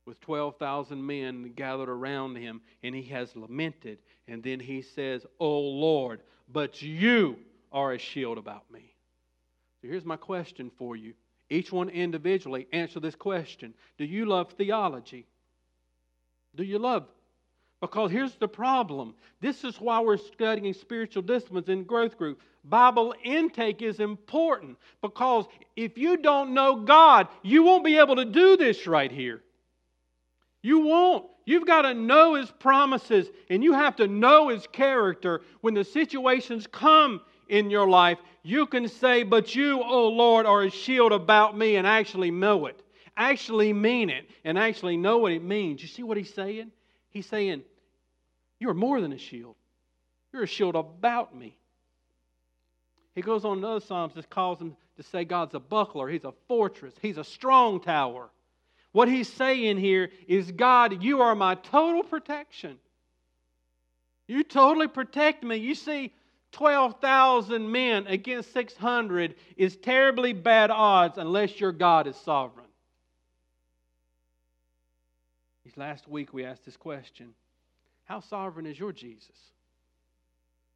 with 0.06 0.20
12,000 0.20 1.04
men 1.04 1.52
gathered 1.56 1.88
around 1.88 2.36
him, 2.36 2.60
and 2.82 2.94
he 2.94 3.02
has 3.02 3.34
lamented. 3.34 3.98
And 4.28 4.42
then 4.42 4.60
he 4.60 4.82
says, 4.82 5.26
O 5.40 5.58
Lord, 5.58 6.20
but 6.52 6.80
you 6.80 7.36
are 7.72 7.92
a 7.92 7.98
shield 7.98 8.38
about 8.38 8.70
me. 8.70 8.94
So 9.80 9.88
here's 9.88 10.04
my 10.04 10.16
question 10.16 10.70
for 10.78 10.96
you. 10.96 11.12
Each 11.50 11.70
one 11.70 11.88
individually 11.88 12.66
answer 12.72 13.00
this 13.00 13.14
question 13.14 13.74
Do 13.98 14.04
you 14.04 14.26
love 14.26 14.52
theology? 14.52 15.26
Do 16.54 16.64
you 16.64 16.78
love? 16.78 17.06
Because 17.80 18.10
here's 18.10 18.34
the 18.36 18.48
problem. 18.48 19.14
This 19.40 19.62
is 19.62 19.80
why 19.80 20.00
we're 20.00 20.16
studying 20.16 20.72
spiritual 20.72 21.22
disciplines 21.22 21.68
in 21.68 21.84
growth 21.84 22.16
group. 22.16 22.40
Bible 22.64 23.14
intake 23.22 23.82
is 23.82 24.00
important 24.00 24.78
because 25.02 25.46
if 25.76 25.98
you 25.98 26.16
don't 26.16 26.54
know 26.54 26.76
God, 26.76 27.28
you 27.42 27.62
won't 27.62 27.84
be 27.84 27.98
able 27.98 28.16
to 28.16 28.24
do 28.24 28.56
this 28.56 28.86
right 28.86 29.12
here. 29.12 29.42
You 30.62 30.80
won't. 30.80 31.26
You've 31.44 31.66
got 31.66 31.82
to 31.82 31.94
know 31.94 32.34
His 32.34 32.50
promises 32.50 33.28
and 33.50 33.62
you 33.62 33.72
have 33.74 33.96
to 33.96 34.08
know 34.08 34.48
His 34.48 34.66
character 34.66 35.42
when 35.60 35.74
the 35.74 35.84
situations 35.84 36.66
come 36.66 37.20
in 37.48 37.70
your 37.70 37.88
life, 37.88 38.18
you 38.42 38.66
can 38.66 38.88
say, 38.88 39.22
But 39.22 39.54
you, 39.54 39.82
O 39.82 40.08
Lord, 40.08 40.46
are 40.46 40.64
a 40.64 40.70
shield 40.70 41.12
about 41.12 41.56
me, 41.56 41.76
and 41.76 41.86
actually 41.86 42.30
know 42.30 42.66
it. 42.66 42.82
Actually 43.16 43.72
mean 43.72 44.10
it, 44.10 44.28
and 44.44 44.58
actually 44.58 44.96
know 44.96 45.18
what 45.18 45.32
it 45.32 45.42
means. 45.42 45.82
You 45.82 45.88
see 45.88 46.02
what 46.02 46.16
he's 46.16 46.32
saying? 46.34 46.70
He's 47.16 47.24
saying, 47.24 47.62
You 48.60 48.68
are 48.68 48.74
more 48.74 49.00
than 49.00 49.14
a 49.14 49.18
shield, 49.18 49.56
you're 50.34 50.42
a 50.42 50.46
shield 50.46 50.76
about 50.76 51.34
me. 51.34 51.56
He 53.14 53.22
goes 53.22 53.46
on 53.46 53.56
in 53.56 53.64
other 53.64 53.80
Psalms 53.80 54.12
that 54.16 54.28
calls 54.28 54.60
him 54.60 54.76
to 54.98 55.02
say 55.02 55.24
God's 55.24 55.54
a 55.54 55.58
buckler, 55.58 56.08
He's 56.08 56.24
a 56.24 56.34
fortress, 56.46 56.92
He's 57.00 57.16
a 57.16 57.24
strong 57.24 57.80
tower. 57.80 58.28
What 58.92 59.08
he's 59.08 59.32
saying 59.32 59.78
here 59.78 60.10
is, 60.26 60.52
God, 60.52 61.02
you 61.02 61.20
are 61.22 61.34
my 61.34 61.54
total 61.54 62.02
protection. 62.02 62.78
You 64.26 64.42
totally 64.42 64.88
protect 64.88 65.42
me. 65.42 65.56
You 65.56 65.74
see, 65.74 66.12
12,000 66.52 67.70
men 67.70 68.06
against 68.06 68.52
600 68.52 69.34
is 69.56 69.76
terribly 69.76 70.32
bad 70.34 70.70
odds 70.70 71.18
unless 71.18 71.60
your 71.60 71.72
God 71.72 72.06
is 72.06 72.16
sovereign. 72.16 72.65
Last 75.76 76.08
week 76.08 76.32
we 76.32 76.44
asked 76.44 76.64
this 76.64 76.76
question 76.76 77.34
How 78.04 78.20
sovereign 78.20 78.66
is 78.66 78.78
your 78.78 78.92
Jesus? 78.92 79.36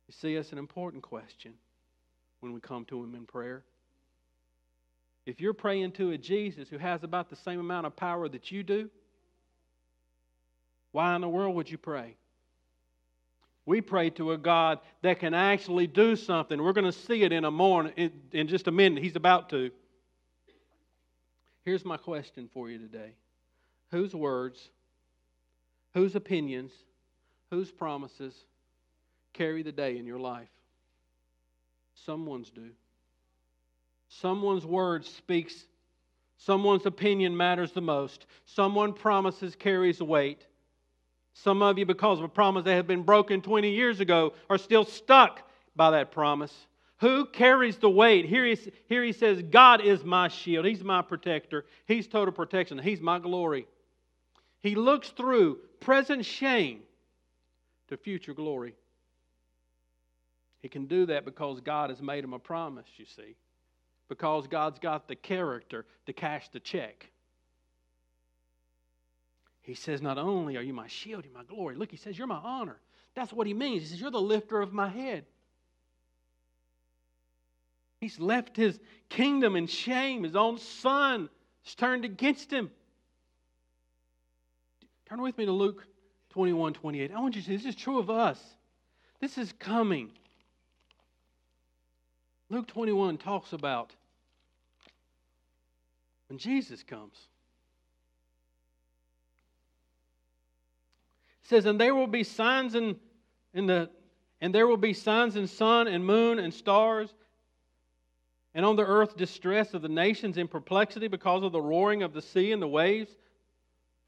You 0.06 0.14
see, 0.20 0.34
it's 0.34 0.52
an 0.52 0.58
important 0.58 1.02
question 1.02 1.54
when 2.40 2.52
we 2.52 2.60
come 2.60 2.84
to 2.86 3.02
Him 3.02 3.14
in 3.14 3.24
prayer. 3.26 3.64
If 5.26 5.40
you're 5.40 5.54
praying 5.54 5.92
to 5.92 6.10
a 6.10 6.18
Jesus 6.18 6.68
who 6.68 6.78
has 6.78 7.02
about 7.02 7.30
the 7.30 7.36
same 7.36 7.60
amount 7.60 7.86
of 7.86 7.94
power 7.96 8.28
that 8.28 8.50
you 8.50 8.62
do, 8.62 8.90
why 10.92 11.14
in 11.14 11.20
the 11.20 11.28
world 11.28 11.54
would 11.54 11.70
you 11.70 11.78
pray? 11.78 12.16
We 13.66 13.80
pray 13.80 14.10
to 14.10 14.32
a 14.32 14.38
God 14.38 14.80
that 15.02 15.20
can 15.20 15.34
actually 15.34 15.86
do 15.86 16.16
something. 16.16 16.60
We're 16.60 16.72
going 16.72 16.90
to 16.90 16.92
see 16.92 17.22
it 17.22 17.32
in 17.32 17.44
a 17.44 17.50
morning, 17.50 17.92
in, 17.96 18.12
in 18.32 18.48
just 18.48 18.66
a 18.66 18.72
minute. 18.72 19.02
He's 19.02 19.16
about 19.16 19.50
to. 19.50 19.70
Here's 21.62 21.84
my 21.84 21.96
question 21.96 22.48
for 22.52 22.68
you 22.68 22.78
today 22.78 23.12
Whose 23.92 24.14
words, 24.14 24.70
whose 25.94 26.14
opinions, 26.14 26.72
whose 27.50 27.70
promises 27.70 28.34
carry 29.32 29.62
the 29.62 29.72
day 29.72 29.98
in 29.98 30.06
your 30.06 30.18
life? 30.18 30.48
Someone's 31.94 32.50
do. 32.50 32.70
Someone's 34.08 34.66
word 34.66 35.04
speaks. 35.04 35.66
Someone's 36.36 36.86
opinion 36.86 37.36
matters 37.36 37.72
the 37.72 37.80
most. 37.80 38.26
Someone 38.44 38.92
promises 38.92 39.54
carries 39.54 40.00
weight. 40.00 40.46
Some 41.32 41.62
of 41.62 41.78
you, 41.78 41.86
because 41.86 42.18
of 42.18 42.24
a 42.24 42.28
promise 42.28 42.64
that 42.64 42.74
had 42.74 42.86
been 42.86 43.02
broken 43.02 43.40
20 43.40 43.70
years 43.70 44.00
ago, 44.00 44.32
are 44.48 44.58
still 44.58 44.84
stuck 44.84 45.48
by 45.76 45.90
that 45.92 46.10
promise. 46.10 46.52
Who 46.98 47.24
carries 47.26 47.78
the 47.78 47.88
weight? 47.88 48.26
Here 48.26 48.44
he, 48.44 48.58
here 48.88 49.02
he 49.02 49.12
says, 49.12 49.42
God 49.42 49.80
is 49.80 50.04
my 50.04 50.28
shield. 50.28 50.66
He's 50.66 50.84
my 50.84 51.02
protector. 51.02 51.64
He's 51.86 52.06
total 52.06 52.32
protection. 52.32 52.78
He's 52.78 53.00
my 53.00 53.18
glory. 53.18 53.66
He 54.62 54.74
looks 54.74 55.08
through 55.10 55.58
present 55.80 56.24
shame 56.24 56.80
to 57.88 57.96
future 57.96 58.34
glory. 58.34 58.74
He 60.60 60.68
can 60.68 60.86
do 60.86 61.06
that 61.06 61.24
because 61.24 61.60
God 61.60 61.90
has 61.90 62.02
made 62.02 62.22
him 62.22 62.34
a 62.34 62.38
promise, 62.38 62.86
you 62.96 63.06
see. 63.06 63.36
Because 64.08 64.46
God's 64.46 64.78
got 64.78 65.08
the 65.08 65.16
character 65.16 65.86
to 66.06 66.12
cash 66.12 66.48
the 66.50 66.60
check. 66.60 67.10
He 69.62 69.74
says, 69.74 70.02
Not 70.02 70.18
only 70.18 70.56
are 70.56 70.62
you 70.62 70.74
my 70.74 70.88
shield, 70.88 71.24
you're 71.24 71.34
my 71.34 71.44
glory. 71.44 71.76
Look, 71.76 71.90
he 71.90 71.96
says, 71.96 72.18
You're 72.18 72.26
my 72.26 72.40
honor. 72.42 72.78
That's 73.14 73.32
what 73.32 73.46
he 73.46 73.54
means. 73.54 73.82
He 73.82 73.88
says, 73.88 74.00
You're 74.00 74.10
the 74.10 74.20
lifter 74.20 74.60
of 74.60 74.72
my 74.72 74.88
head. 74.88 75.24
He's 78.00 78.18
left 78.18 78.56
his 78.56 78.78
kingdom 79.08 79.56
in 79.56 79.66
shame. 79.66 80.24
His 80.24 80.36
own 80.36 80.58
son 80.58 81.28
has 81.64 81.74
turned 81.74 82.04
against 82.04 82.50
him. 82.50 82.70
Turn 85.10 85.22
with 85.22 85.36
me 85.36 85.44
to 85.44 85.50
Luke 85.50 85.84
21 86.30 86.72
28. 86.72 87.10
I 87.10 87.18
want 87.18 87.34
you 87.34 87.42
to 87.42 87.48
see 87.48 87.56
this 87.56 87.66
is 87.66 87.74
true 87.74 87.98
of 87.98 88.10
us. 88.10 88.40
This 89.20 89.38
is 89.38 89.52
coming. 89.58 90.12
Luke 92.48 92.68
21 92.68 93.18
talks 93.18 93.52
about 93.52 93.92
when 96.28 96.38
Jesus 96.38 96.84
comes. 96.84 97.16
says, 101.42 101.66
And 101.66 101.80
there 101.80 101.96
will 101.96 102.06
be 102.06 102.22
signs 102.22 102.76
and 102.76 102.94
in 103.52 103.66
the 103.66 103.90
and 104.40 104.54
there 104.54 104.68
will 104.68 104.76
be 104.76 104.92
signs 104.92 105.34
in 105.34 105.48
sun 105.48 105.88
and 105.88 106.06
moon 106.06 106.38
and 106.38 106.54
stars 106.54 107.12
and 108.54 108.64
on 108.64 108.76
the 108.76 108.86
earth 108.86 109.16
distress 109.16 109.74
of 109.74 109.82
the 109.82 109.88
nations 109.88 110.38
in 110.38 110.46
perplexity 110.46 111.08
because 111.08 111.42
of 111.42 111.50
the 111.50 111.60
roaring 111.60 112.04
of 112.04 112.12
the 112.12 112.22
sea 112.22 112.52
and 112.52 112.62
the 112.62 112.68
waves 112.68 113.10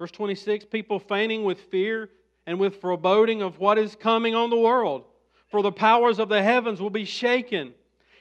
verse 0.03 0.11
26 0.11 0.65
people 0.65 0.99
fainting 0.99 1.45
with 1.45 1.61
fear 1.71 2.11
and 2.49 2.59
with 2.59 2.81
foreboding 2.81 3.41
of 3.41 3.61
what 3.61 3.79
is 3.79 3.95
coming 3.95 4.35
on 4.35 4.51
the 4.51 4.57
world. 4.57 5.05
For 5.47 5.63
the 5.63 5.71
powers 5.71 6.19
of 6.19 6.29
the 6.29 6.43
heavens 6.43 6.81
will 6.81 6.91
be 6.91 7.05
shaken 7.05 7.73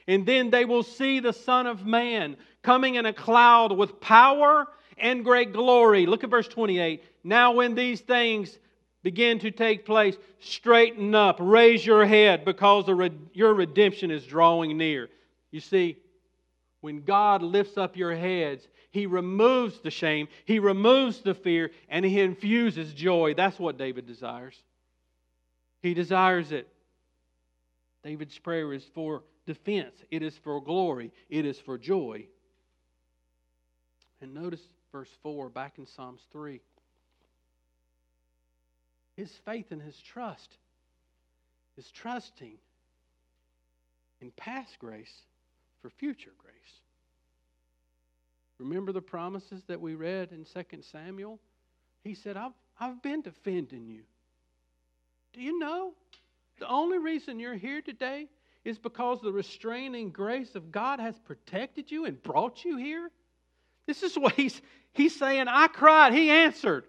and 0.06 0.24
then 0.24 0.50
they 0.50 0.64
will 0.64 0.84
see 0.84 1.18
the 1.18 1.32
son 1.32 1.66
of 1.66 1.84
man 1.84 2.36
coming 2.62 2.94
in 2.94 3.06
a 3.06 3.12
cloud 3.12 3.72
with 3.72 4.00
power 4.00 4.68
and 4.96 5.24
great 5.24 5.52
glory. 5.52 6.06
Look 6.06 6.22
at 6.22 6.30
verse 6.30 6.46
28 6.46 7.02
now 7.24 7.50
when 7.50 7.74
these 7.74 8.00
things 8.00 8.60
begin 9.02 9.40
to 9.40 9.50
take 9.50 9.84
place, 9.84 10.16
straighten 10.38 11.16
up, 11.16 11.38
raise 11.40 11.84
your 11.84 12.06
head 12.06 12.44
because 12.44 12.86
your 13.34 13.54
redemption 13.54 14.12
is 14.12 14.24
drawing 14.24 14.78
near. 14.78 15.08
You 15.50 15.58
see, 15.58 15.96
when 16.80 17.02
God 17.02 17.42
lifts 17.42 17.76
up 17.76 17.96
your 17.96 18.14
heads, 18.14 18.68
He 18.92 19.06
removes 19.06 19.80
the 19.80 19.90
shame, 19.90 20.28
He 20.44 20.58
removes 20.58 21.20
the 21.20 21.34
fear, 21.34 21.70
and 21.88 22.04
He 22.04 22.20
infuses 22.20 22.94
joy. 22.94 23.34
That's 23.34 23.58
what 23.58 23.78
David 23.78 24.06
desires. 24.06 24.54
He 25.80 25.94
desires 25.94 26.52
it. 26.52 26.68
David's 28.04 28.38
prayer 28.38 28.72
is 28.72 28.84
for 28.94 29.24
defense, 29.46 29.94
it 30.10 30.22
is 30.22 30.36
for 30.38 30.62
glory, 30.62 31.12
it 31.28 31.44
is 31.44 31.58
for 31.58 31.78
joy. 31.78 32.26
And 34.20 34.34
notice 34.34 34.60
verse 34.92 35.10
4 35.22 35.48
back 35.48 35.78
in 35.78 35.86
Psalms 35.86 36.20
3 36.30 36.60
his 39.16 39.30
faith 39.44 39.66
and 39.70 39.82
his 39.82 39.96
trust 40.00 40.56
is 41.76 41.90
trusting 41.90 42.58
in 44.20 44.30
past 44.32 44.78
grace 44.78 45.12
for 45.80 45.90
future 45.90 46.32
grace. 46.38 46.81
Remember 48.62 48.92
the 48.92 49.02
promises 49.02 49.64
that 49.66 49.80
we 49.80 49.94
read 49.94 50.30
in 50.32 50.44
2 50.44 50.82
Samuel? 50.82 51.40
He 52.04 52.14
said, 52.14 52.36
I've, 52.36 52.52
I've 52.78 53.02
been 53.02 53.20
defending 53.20 53.88
you. 53.88 54.02
Do 55.32 55.40
you 55.40 55.58
know? 55.58 55.94
The 56.58 56.68
only 56.68 56.98
reason 56.98 57.40
you're 57.40 57.56
here 57.56 57.82
today 57.82 58.28
is 58.64 58.78
because 58.78 59.20
the 59.20 59.32
restraining 59.32 60.10
grace 60.10 60.54
of 60.54 60.70
God 60.70 61.00
has 61.00 61.18
protected 61.18 61.90
you 61.90 62.04
and 62.04 62.22
brought 62.22 62.64
you 62.64 62.76
here. 62.76 63.10
This 63.86 64.04
is 64.04 64.16
what 64.16 64.34
he's, 64.34 64.62
he's 64.92 65.16
saying. 65.16 65.48
I 65.48 65.66
cried, 65.66 66.12
he 66.12 66.30
answered. 66.30 66.84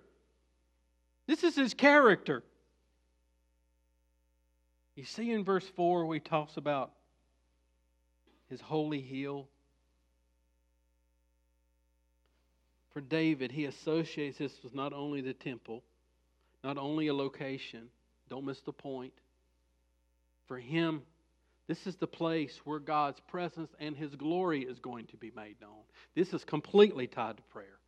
This 1.25 1.43
is 1.43 1.55
his 1.55 1.73
character. 1.73 2.43
You 4.95 5.05
see 5.05 5.31
in 5.31 5.43
verse 5.43 5.67
4 5.75 6.05
where 6.05 6.13
he 6.13 6.19
talks 6.19 6.57
about 6.57 6.91
his 8.47 8.61
holy 8.61 9.01
hill. 9.01 9.47
For 12.93 13.01
David, 13.01 13.51
he 13.51 13.65
associates 13.65 14.37
this 14.37 14.63
with 14.63 14.75
not 14.75 14.93
only 14.93 15.21
the 15.21 15.33
temple, 15.33 15.83
not 16.63 16.77
only 16.77 17.07
a 17.07 17.13
location, 17.13 17.89
don't 18.29 18.45
miss 18.45 18.61
the 18.61 18.71
point. 18.71 19.13
For 20.47 20.57
him, 20.57 21.01
this 21.67 21.87
is 21.87 21.95
the 21.95 22.07
place 22.07 22.61
where 22.65 22.79
God's 22.79 23.19
presence 23.21 23.71
and 23.79 23.95
his 23.95 24.15
glory 24.15 24.61
is 24.61 24.79
going 24.79 25.07
to 25.07 25.17
be 25.17 25.31
made 25.35 25.55
known. 25.59 25.81
This 26.15 26.33
is 26.33 26.43
completely 26.43 27.07
tied 27.07 27.37
to 27.37 27.43
prayer 27.43 27.79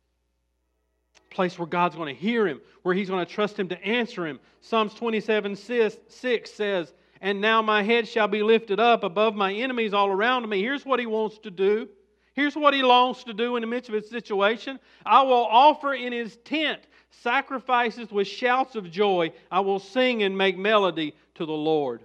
place 1.36 1.58
where 1.58 1.66
God's 1.66 1.94
going 1.94 2.12
to 2.12 2.20
hear 2.20 2.48
him, 2.48 2.60
where 2.82 2.94
he's 2.94 3.10
going 3.10 3.24
to 3.24 3.30
trust 3.30 3.58
him 3.58 3.68
to 3.68 3.84
answer 3.84 4.26
him. 4.26 4.40
Psalms 4.62 4.94
27 4.94 5.54
6 5.54 6.50
says, 6.50 6.94
And 7.20 7.40
now 7.40 7.62
my 7.62 7.82
head 7.82 8.08
shall 8.08 8.26
be 8.26 8.42
lifted 8.42 8.80
up 8.80 9.04
above 9.04 9.36
my 9.36 9.52
enemies 9.52 9.92
all 9.92 10.08
around 10.08 10.48
me. 10.48 10.60
Here's 10.60 10.86
what 10.86 10.98
he 10.98 11.06
wants 11.06 11.38
to 11.40 11.50
do. 11.50 11.88
Here's 12.36 12.54
what 12.54 12.74
he 12.74 12.82
longs 12.82 13.24
to 13.24 13.34
do 13.34 13.56
in 13.56 13.62
the 13.62 13.66
midst 13.66 13.88
of 13.88 13.94
his 13.94 14.08
situation. 14.08 14.78
I 15.04 15.22
will 15.22 15.46
offer 15.46 15.94
in 15.94 16.12
his 16.12 16.36
tent 16.44 16.80
sacrifices 17.10 18.12
with 18.12 18.28
shouts 18.28 18.76
of 18.76 18.90
joy. 18.90 19.32
I 19.50 19.60
will 19.60 19.80
sing 19.80 20.22
and 20.22 20.38
make 20.38 20.56
melody 20.56 21.16
to 21.34 21.46
the 21.46 21.52
Lord. 21.52 22.02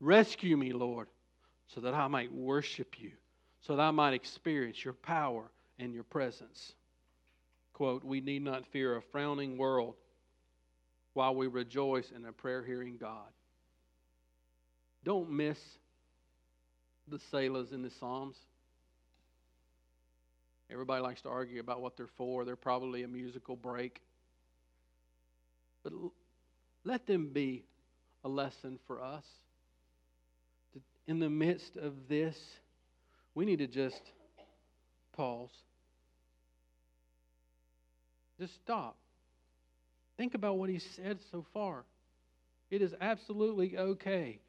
Rescue 0.00 0.56
me, 0.56 0.72
Lord, 0.72 1.08
so 1.68 1.82
that 1.82 1.92
I 1.92 2.06
might 2.06 2.32
worship 2.32 2.98
you, 2.98 3.10
so 3.60 3.76
that 3.76 3.82
I 3.82 3.90
might 3.90 4.14
experience 4.14 4.82
your 4.82 4.94
power 4.94 5.50
and 5.78 5.92
your 5.92 6.04
presence 6.04 6.72
quote, 7.80 8.04
we 8.04 8.20
need 8.20 8.44
not 8.44 8.66
fear 8.66 8.96
a 8.96 9.00
frowning 9.00 9.56
world 9.56 9.94
while 11.14 11.34
we 11.34 11.46
rejoice 11.46 12.12
in 12.14 12.26
a 12.26 12.30
prayer 12.30 12.62
hearing 12.62 12.98
God. 13.00 13.30
Don't 15.02 15.30
miss 15.30 15.58
the 17.08 17.16
Selahs 17.16 17.72
in 17.72 17.80
the 17.80 17.88
Psalms. 17.88 18.36
Everybody 20.70 21.02
likes 21.02 21.22
to 21.22 21.28
argue 21.28 21.60
about 21.60 21.80
what 21.80 21.96
they're 21.96 22.08
for. 22.16 22.44
They're 22.44 22.56
probably 22.56 23.02
a 23.02 23.08
musical 23.08 23.56
break. 23.56 24.00
But 25.82 25.92
let 26.84 27.06
them 27.06 27.30
be 27.32 27.64
a 28.24 28.28
lesson 28.28 28.78
for 28.86 29.02
us. 29.02 29.24
In 31.06 31.18
the 31.18 31.30
midst 31.30 31.76
of 31.76 31.94
this, 32.08 32.36
we 33.34 33.44
need 33.44 33.58
to 33.58 33.66
just 33.66 34.00
pause 35.16 35.50
just 38.40 38.54
stop. 38.54 38.96
Think 40.16 40.34
about 40.34 40.56
what 40.56 40.70
he 40.70 40.78
said 40.78 41.18
so 41.30 41.44
far. 41.52 41.84
It 42.70 42.82
is 42.82 42.94
absolutely 43.00 43.76
okay. 43.76 44.40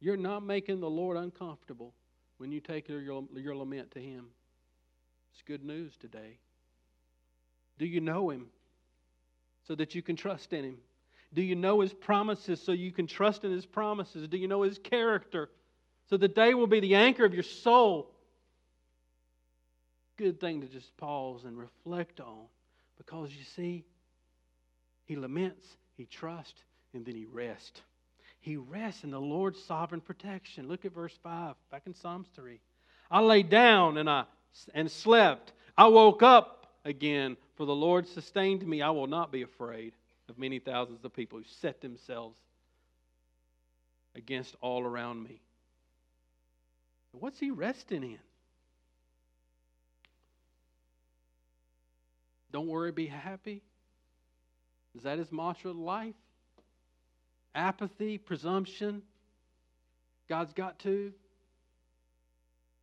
You're 0.00 0.16
not 0.16 0.44
making 0.44 0.80
the 0.80 0.88
Lord 0.88 1.16
uncomfortable 1.16 1.92
when 2.38 2.52
you 2.52 2.60
take 2.60 2.88
your, 2.88 3.02
your 3.02 3.56
lament 3.56 3.90
to 3.92 4.00
him. 4.00 4.26
It's 5.32 5.42
good 5.46 5.64
news 5.64 5.92
today. 6.00 6.38
Do 7.78 7.86
you 7.86 8.00
know 8.00 8.30
him 8.30 8.46
so 9.66 9.74
that 9.74 9.94
you 9.94 10.02
can 10.02 10.16
trust 10.16 10.52
in 10.52 10.64
him? 10.64 10.76
Do 11.32 11.42
you 11.42 11.54
know 11.54 11.80
his 11.80 11.92
promises 11.92 12.60
so 12.60 12.72
you 12.72 12.92
can 12.92 13.06
trust 13.06 13.44
in 13.44 13.52
his 13.52 13.64
promises? 13.64 14.26
Do 14.28 14.36
you 14.36 14.48
know 14.48 14.62
his 14.62 14.78
character 14.78 15.48
so 16.08 16.16
that 16.16 16.34
they 16.34 16.54
will 16.54 16.66
be 16.66 16.80
the 16.80 16.96
anchor 16.96 17.24
of 17.24 17.34
your 17.34 17.44
soul? 17.44 18.10
Good 20.16 20.40
thing 20.40 20.60
to 20.60 20.66
just 20.66 20.94
pause 20.96 21.44
and 21.44 21.56
reflect 21.56 22.20
on. 22.20 22.46
Because 22.98 23.30
you 23.32 23.44
see, 23.56 23.84
he 25.04 25.16
laments, 25.16 25.66
he 25.96 26.04
trusts, 26.04 26.60
and 26.92 27.06
then 27.06 27.14
he 27.14 27.24
rests. 27.24 27.80
He 28.40 28.56
rests 28.56 29.04
in 29.04 29.10
the 29.10 29.20
Lord's 29.20 29.62
sovereign 29.64 30.00
protection. 30.00 30.68
Look 30.68 30.84
at 30.84 30.92
verse 30.92 31.16
5, 31.22 31.54
back 31.70 31.82
in 31.86 31.94
Psalms 31.94 32.26
3. 32.34 32.60
I 33.10 33.20
lay 33.20 33.42
down 33.42 33.96
and 33.96 34.10
I 34.10 34.24
and 34.74 34.90
slept. 34.90 35.52
I 35.76 35.86
woke 35.86 36.22
up 36.22 36.66
again, 36.84 37.36
for 37.56 37.66
the 37.66 37.74
Lord 37.74 38.06
sustained 38.06 38.66
me. 38.66 38.82
I 38.82 38.90
will 38.90 39.06
not 39.06 39.32
be 39.32 39.42
afraid 39.42 39.92
of 40.28 40.38
many 40.38 40.58
thousands 40.58 41.04
of 41.04 41.14
people 41.14 41.38
who 41.38 41.44
set 41.60 41.80
themselves 41.80 42.36
against 44.14 44.56
all 44.60 44.82
around 44.82 45.22
me. 45.22 45.40
What's 47.12 47.38
he 47.38 47.50
resting 47.50 48.02
in? 48.02 48.18
Don't 52.52 52.68
worry, 52.68 52.92
be 52.92 53.06
happy. 53.06 53.62
Is 54.96 55.04
that 55.04 55.18
his 55.18 55.30
mantra 55.30 55.70
of 55.70 55.76
life? 55.76 56.14
Apathy, 57.54 58.18
presumption. 58.18 59.02
God's 60.28 60.52
got 60.52 60.78
to. 60.80 61.12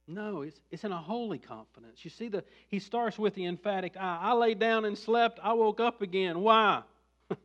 No, 0.08 0.42
it's, 0.42 0.60
it's 0.72 0.84
in 0.84 0.92
a 0.92 0.98
holy 0.98 1.38
confidence. 1.38 2.04
You 2.04 2.10
see, 2.10 2.30
the 2.30 2.44
he 2.70 2.80
starts 2.80 3.20
with 3.20 3.34
the 3.34 3.46
emphatic 3.46 3.98
I. 3.98 4.20
I 4.22 4.34
lay 4.34 4.54
down 4.54 4.86
and 4.86 4.98
slept. 4.98 5.40
I 5.44 5.54
woke 5.54 5.80
up 5.82 6.02
again. 6.02 6.40
Why? 6.42 6.84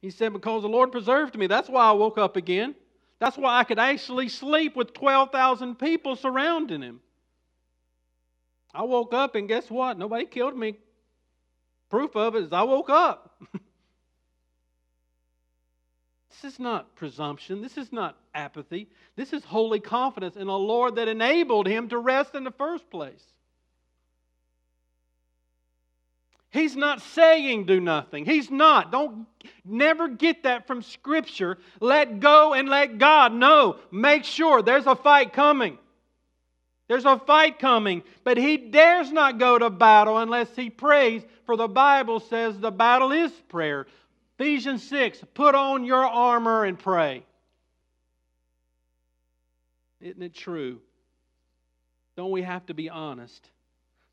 he 0.00 0.10
said, 0.10 0.32
Because 0.32 0.62
the 0.62 0.68
Lord 0.68 0.92
preserved 0.92 1.36
me. 1.36 1.46
That's 1.46 1.68
why 1.68 1.84
I 1.88 1.92
woke 1.92 2.16
up 2.18 2.36
again. 2.36 2.74
That's 3.18 3.36
why 3.36 3.58
I 3.58 3.64
could 3.64 3.78
actually 3.78 4.28
sleep 4.28 4.74
with 4.74 4.94
12,000 4.94 5.76
people 5.78 6.16
surrounding 6.16 6.82
him. 6.82 7.00
I 8.74 8.82
woke 8.82 9.12
up 9.14 9.34
and 9.34 9.46
guess 9.46 9.70
what? 9.70 9.98
Nobody 9.98 10.24
killed 10.24 10.56
me 10.56 10.76
Proof 11.92 12.16
of 12.16 12.34
it 12.36 12.44
is 12.44 12.52
I 12.54 12.62
woke 12.62 12.88
up. 12.88 13.38
this 16.42 16.54
is 16.54 16.58
not 16.58 16.94
presumption. 16.96 17.62
This 17.62 17.78
is 17.78 17.92
not 17.92 18.16
apathy. 18.34 18.88
This 19.14 19.32
is 19.32 19.44
holy 19.44 19.78
confidence 19.78 20.36
in 20.36 20.48
a 20.48 20.56
Lord 20.56 20.96
that 20.96 21.06
enabled 21.06 21.68
him 21.68 21.88
to 21.90 21.98
rest 21.98 22.34
in 22.34 22.42
the 22.42 22.50
first 22.50 22.90
place. 22.90 23.22
He's 26.50 26.76
not 26.76 27.00
saying 27.00 27.64
do 27.66 27.80
nothing. 27.80 28.26
He's 28.26 28.50
not. 28.50 28.90
Don't 28.90 29.26
never 29.64 30.08
get 30.08 30.42
that 30.42 30.66
from 30.66 30.82
Scripture. 30.82 31.58
Let 31.80 32.20
go 32.20 32.52
and 32.52 32.68
let 32.68 32.98
God. 32.98 33.32
No, 33.32 33.76
make 33.90 34.24
sure 34.24 34.60
there's 34.60 34.86
a 34.86 34.96
fight 34.96 35.32
coming. 35.32 35.78
There's 36.88 37.06
a 37.06 37.18
fight 37.20 37.58
coming, 37.58 38.02
but 38.24 38.36
he 38.36 38.56
dares 38.56 39.10
not 39.12 39.38
go 39.38 39.58
to 39.58 39.70
battle 39.70 40.18
unless 40.18 40.54
he 40.54 40.68
prays, 40.68 41.22
for 41.46 41.56
the 41.56 41.68
Bible 41.68 42.20
says 42.20 42.58
the 42.58 42.70
battle 42.70 43.12
is 43.12 43.30
prayer. 43.48 43.86
Ephesians 44.42 44.82
6 44.88 45.22
put 45.34 45.54
on 45.54 45.84
your 45.84 46.04
armor 46.04 46.64
and 46.64 46.76
pray. 46.76 47.22
Isn't 50.00 50.20
it 50.20 50.34
true? 50.34 50.80
Don't 52.16 52.32
we 52.32 52.42
have 52.42 52.66
to 52.66 52.74
be 52.74 52.90
honest 52.90 53.48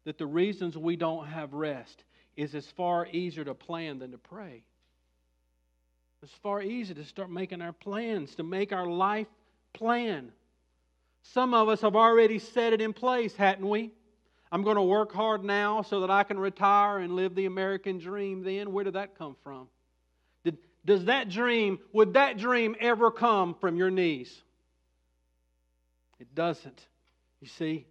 that 0.05 0.19
the 0.19 0.27
reasons 0.27 0.77
we 0.77 0.95
don't 0.95 1.25
have 1.25 1.53
rest 1.53 2.03
is 2.37 2.53
it's 2.53 2.69
far 2.69 3.07
easier 3.07 3.43
to 3.43 3.55
plan 3.55 3.97
than 3.97 4.11
to 4.11 4.19
pray? 4.19 4.61
It's 6.21 6.31
far 6.43 6.61
easier 6.61 6.93
to 6.93 7.05
start 7.05 7.31
making 7.31 7.63
our 7.63 7.73
plans, 7.73 8.35
to 8.35 8.43
make 8.43 8.71
our 8.71 8.85
life 8.85 9.27
plan. 9.73 10.31
Some 11.23 11.55
of 11.55 11.69
us 11.69 11.81
have 11.81 11.95
already 11.95 12.37
set 12.37 12.71
it 12.71 12.81
in 12.81 12.93
place, 12.93 13.35
hadn't 13.35 13.67
we? 13.67 13.89
I'm 14.51 14.61
going 14.61 14.75
to 14.75 14.83
work 14.83 15.11
hard 15.11 15.43
now 15.43 15.81
so 15.81 16.01
that 16.01 16.11
I 16.11 16.21
can 16.21 16.37
retire 16.37 16.99
and 16.99 17.15
live 17.15 17.33
the 17.33 17.47
American 17.47 17.97
dream 17.97 18.43
then. 18.43 18.71
Where 18.71 18.83
did 18.83 18.93
that 18.93 19.17
come 19.17 19.35
from? 19.43 19.69
Does 20.89 21.05
that 21.05 21.29
dream, 21.29 21.77
would 21.93 22.15
that 22.15 22.39
dream 22.39 22.75
ever 22.79 23.11
come 23.11 23.53
from 23.61 23.75
your 23.75 23.91
knees? 23.91 24.35
It 26.19 26.33
doesn't. 26.33 26.83
You 27.41 27.47
see, 27.47 27.85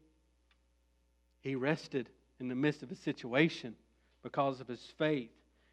he 1.39 1.55
rested 1.55 2.09
in 2.41 2.49
the 2.49 2.57
midst 2.57 2.83
of 2.83 2.91
a 2.91 2.97
situation 2.97 3.77
because 4.25 4.61
of 4.61 4.67
his 4.67 4.85
faith 4.99 5.31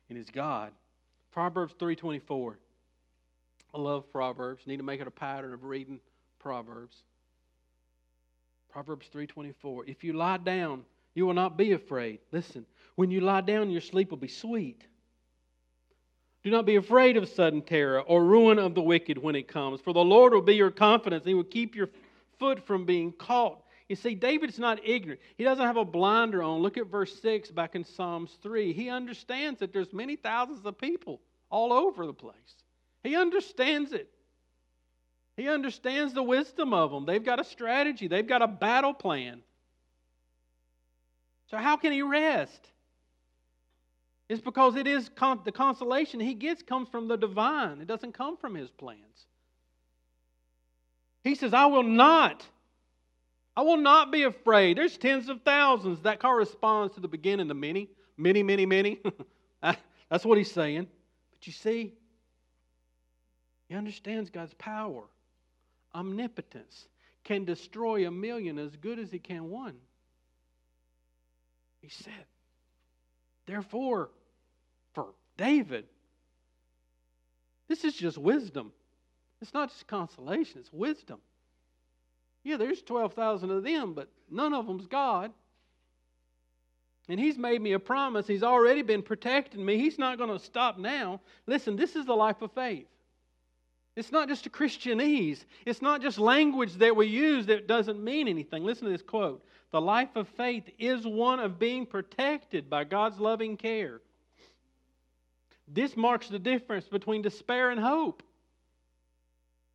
in 0.07 0.15
his 0.15 0.29
God. 0.29 0.71
Proverbs 1.31 1.73
3:24. 1.79 2.59
I 3.73 3.79
love 3.79 4.11
Proverbs. 4.11 4.67
Need 4.67 4.77
to 4.77 4.83
make 4.83 5.01
it 5.01 5.07
a 5.07 5.11
pattern 5.11 5.51
of 5.51 5.63
reading 5.63 5.99
Proverbs. 6.37 6.95
Proverbs 8.69 9.07
3:24. 9.11 9.85
If 9.87 10.03
you 10.03 10.13
lie 10.13 10.37
down, 10.37 10.85
you 11.15 11.25
will 11.25 11.33
not 11.33 11.57
be 11.57 11.71
afraid. 11.71 12.19
Listen, 12.31 12.67
when 12.93 13.09
you 13.09 13.21
lie 13.21 13.41
down, 13.41 13.71
your 13.71 13.81
sleep 13.81 14.11
will 14.11 14.17
be 14.17 14.27
sweet. 14.27 14.85
Do 16.45 16.51
not 16.51 16.67
be 16.67 16.75
afraid 16.75 17.17
of 17.17 17.27
sudden 17.27 17.63
terror 17.63 18.01
or 18.01 18.23
ruin 18.23 18.59
of 18.59 18.75
the 18.75 18.81
wicked 18.81 19.17
when 19.17 19.35
it 19.35 19.47
comes, 19.47 19.81
for 19.81 19.93
the 19.93 20.03
Lord 20.03 20.31
will 20.31 20.43
be 20.43 20.53
your 20.53 20.69
confidence. 20.69 21.25
He 21.25 21.33
will 21.33 21.43
keep 21.43 21.75
your 21.75 21.89
foot 22.37 22.63
from 22.67 22.85
being 22.85 23.11
caught. 23.13 23.63
You 23.89 23.95
see, 23.95 24.13
David's 24.13 24.59
not 24.59 24.79
ignorant. 24.85 25.21
He 25.39 25.43
doesn't 25.43 25.65
have 25.65 25.77
a 25.77 25.83
blinder 25.83 26.43
on. 26.43 26.61
Look 26.61 26.77
at 26.77 26.85
verse 26.85 27.19
6 27.19 27.49
back 27.49 27.73
in 27.73 27.83
Psalms 27.83 28.37
3. 28.43 28.73
He 28.73 28.91
understands 28.91 29.59
that 29.59 29.73
there's 29.73 29.91
many 29.91 30.17
thousands 30.17 30.63
of 30.67 30.77
people 30.77 31.19
all 31.49 31.73
over 31.73 32.05
the 32.05 32.13
place. 32.13 32.35
He 33.03 33.15
understands 33.15 33.91
it. 33.91 34.07
He 35.37 35.49
understands 35.49 36.13
the 36.13 36.21
wisdom 36.21 36.75
of 36.75 36.91
them. 36.91 37.07
They've 37.07 37.25
got 37.25 37.39
a 37.39 37.43
strategy, 37.43 38.07
they've 38.07 38.27
got 38.27 38.43
a 38.43 38.47
battle 38.47 38.93
plan. 38.93 39.41
So, 41.49 41.57
how 41.57 41.75
can 41.75 41.91
he 41.91 42.03
rest? 42.03 42.69
It's 44.27 44.41
because 44.41 44.75
it 44.75 44.87
is 44.87 45.09
con- 45.15 45.41
the 45.45 45.51
consolation 45.51 46.19
he 46.19 46.33
gets 46.33 46.63
comes 46.63 46.89
from 46.89 47.07
the 47.07 47.15
divine. 47.17 47.79
It 47.81 47.87
doesn't 47.87 48.13
come 48.13 48.37
from 48.37 48.55
his 48.55 48.71
plans. 48.71 49.27
He 51.23 51.35
says, 51.35 51.53
I 51.53 51.67
will 51.67 51.83
not 51.83 52.45
I 53.57 53.61
will 53.61 53.77
not 53.77 54.11
be 54.11 54.23
afraid. 54.23 54.77
There's 54.77 54.97
tens 54.97 55.29
of 55.29 55.41
thousands. 55.43 56.01
That 56.01 56.19
corresponds 56.19 56.95
to 56.95 56.99
the 56.99 57.07
beginning, 57.07 57.47
the 57.47 57.53
many, 57.53 57.89
many, 58.17 58.43
many, 58.43 58.65
many. 58.65 58.99
Ah, 59.63 59.77
that's 60.11 60.25
what 60.25 60.37
he's 60.37 60.51
saying. 60.51 60.85
But 61.31 61.47
you 61.47 61.53
see, 61.53 61.93
he 63.67 63.73
understands 63.73 64.29
God's 64.29 64.53
power, 64.55 65.05
omnipotence, 65.95 66.87
can 67.23 67.45
destroy 67.45 68.05
a 68.05 68.11
million 68.11 68.59
as 68.59 68.75
good 68.75 68.99
as 68.99 69.09
he 69.09 69.17
can 69.17 69.49
one. 69.49 69.77
He 71.81 71.89
said, 71.89 72.25
therefore, 73.45 74.09
for 74.93 75.07
David, 75.37 75.85
this 77.67 77.83
is 77.83 77.93
just 77.93 78.17
wisdom. 78.17 78.71
It's 79.41 79.53
not 79.53 79.69
just 79.69 79.87
consolation, 79.87 80.59
it's 80.59 80.73
wisdom. 80.73 81.19
Yeah, 82.43 82.57
there's 82.57 82.81
12,000 82.83 83.49
of 83.49 83.63
them, 83.63 83.93
but 83.93 84.09
none 84.29 84.53
of 84.53 84.67
them's 84.67 84.87
God. 84.87 85.31
And 87.09 87.19
He's 87.19 87.37
made 87.37 87.61
me 87.61 87.73
a 87.73 87.79
promise. 87.79 88.27
He's 88.27 88.43
already 88.43 88.81
been 88.81 89.01
protecting 89.01 89.63
me. 89.63 89.77
He's 89.77 89.99
not 89.99 90.17
going 90.17 90.29
to 90.29 90.39
stop 90.39 90.77
now. 90.77 91.21
Listen, 91.47 91.75
this 91.75 91.95
is 91.95 92.05
the 92.05 92.15
life 92.15 92.41
of 92.41 92.51
faith. 92.51 92.87
It's 93.95 94.11
not 94.11 94.27
just 94.27 94.45
a 94.45 94.49
Christianese. 94.49 95.45
It's 95.65 95.81
not 95.81 96.01
just 96.01 96.19
language 96.19 96.73
that 96.75 96.95
we 96.95 97.07
use 97.07 97.45
that 97.45 97.67
doesn't 97.67 98.03
mean 98.03 98.27
anything. 98.27 98.63
Listen 98.63 98.85
to 98.85 98.91
this 98.91 99.01
quote 99.01 99.43
The 99.75 99.81
life 99.81 100.15
of 100.15 100.29
faith 100.37 100.63
is 100.79 101.05
one 101.05 101.41
of 101.41 101.59
being 101.59 101.85
protected 101.85 102.69
by 102.69 102.85
God's 102.85 103.19
loving 103.19 103.57
care. 103.57 103.99
This 105.67 105.97
marks 105.97 106.29
the 106.29 106.39
difference 106.39 106.87
between 106.87 107.21
despair 107.21 107.71
and 107.71 107.79
hope. 107.81 108.23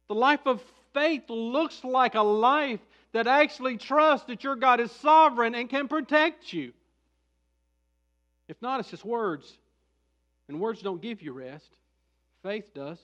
The 0.09 0.15
life 0.15 0.41
of 0.47 0.63
faith 0.95 1.25
looks 1.29 1.85
like 1.85 2.15
a 2.15 2.23
life 2.23 2.81
that 3.13 3.27
actually 3.27 3.77
trusts 3.77 4.27
that 4.29 4.43
your 4.43 4.57
God 4.57 4.81
is 4.81 4.91
sovereign 4.91 5.55
and 5.55 5.69
can 5.69 5.87
protect 5.87 6.51
you. 6.51 6.73
If 8.49 8.57
not, 8.63 8.81
it's 8.81 8.89
just 8.89 9.05
words. 9.05 9.53
And 10.49 10.61
words 10.61 10.81
don't 10.81 11.03
give 11.03 11.21
you 11.21 11.35
rest, 11.35 11.69
faith 12.43 12.73
does. 12.75 12.99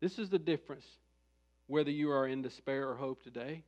This 0.00 0.20
is 0.20 0.30
the 0.30 0.38
difference 0.38 0.86
whether 1.66 1.90
you 1.90 2.12
are 2.12 2.28
in 2.28 2.40
despair 2.40 2.88
or 2.88 2.94
hope 2.94 3.24
today. 3.24 3.64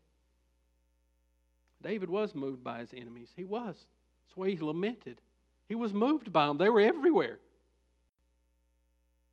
David 1.83 2.11
was 2.11 2.35
moved 2.35 2.63
by 2.63 2.81
his 2.81 2.93
enemies. 2.95 3.29
He 3.35 3.45
was. 3.45 3.75
That's 3.75 4.37
why 4.37 4.51
he 4.51 4.59
lamented. 4.59 5.21
He 5.69 5.75
was 5.75 5.93
moved 5.93 6.33
by 6.33 6.47
them, 6.47 6.59
they 6.59 6.69
were 6.69 6.81
everywhere. 6.81 7.39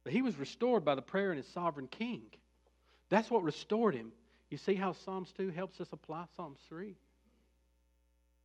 But 0.04 0.14
he 0.14 0.22
was 0.22 0.38
restored 0.38 0.86
by 0.86 0.96
the 0.96 1.02
prayer 1.02 1.32
in 1.32 1.38
his 1.38 1.48
sovereign 1.48 1.88
king. 1.88 2.22
That's 3.10 3.30
what 3.30 3.44
restored 3.44 3.96
him. 3.96 4.12
You 4.50 4.58
see 4.58 4.76
how 4.76 4.94
Psalms 4.94 5.34
2 5.36 5.50
helps 5.50 5.82
us 5.82 5.90
apply 5.92 6.26
Psalms 6.36 6.60
3? 6.70 6.96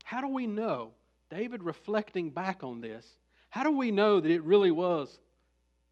How 0.05 0.21
do 0.21 0.29
we 0.29 0.47
know, 0.47 0.91
David 1.31 1.63
reflecting 1.63 2.31
back 2.31 2.65
on 2.65 2.81
this, 2.81 3.07
how 3.51 3.63
do 3.63 3.71
we 3.71 3.91
know 3.91 4.21
that 4.21 4.31
it 4.31 4.43
really 4.43 4.71
was 4.71 5.19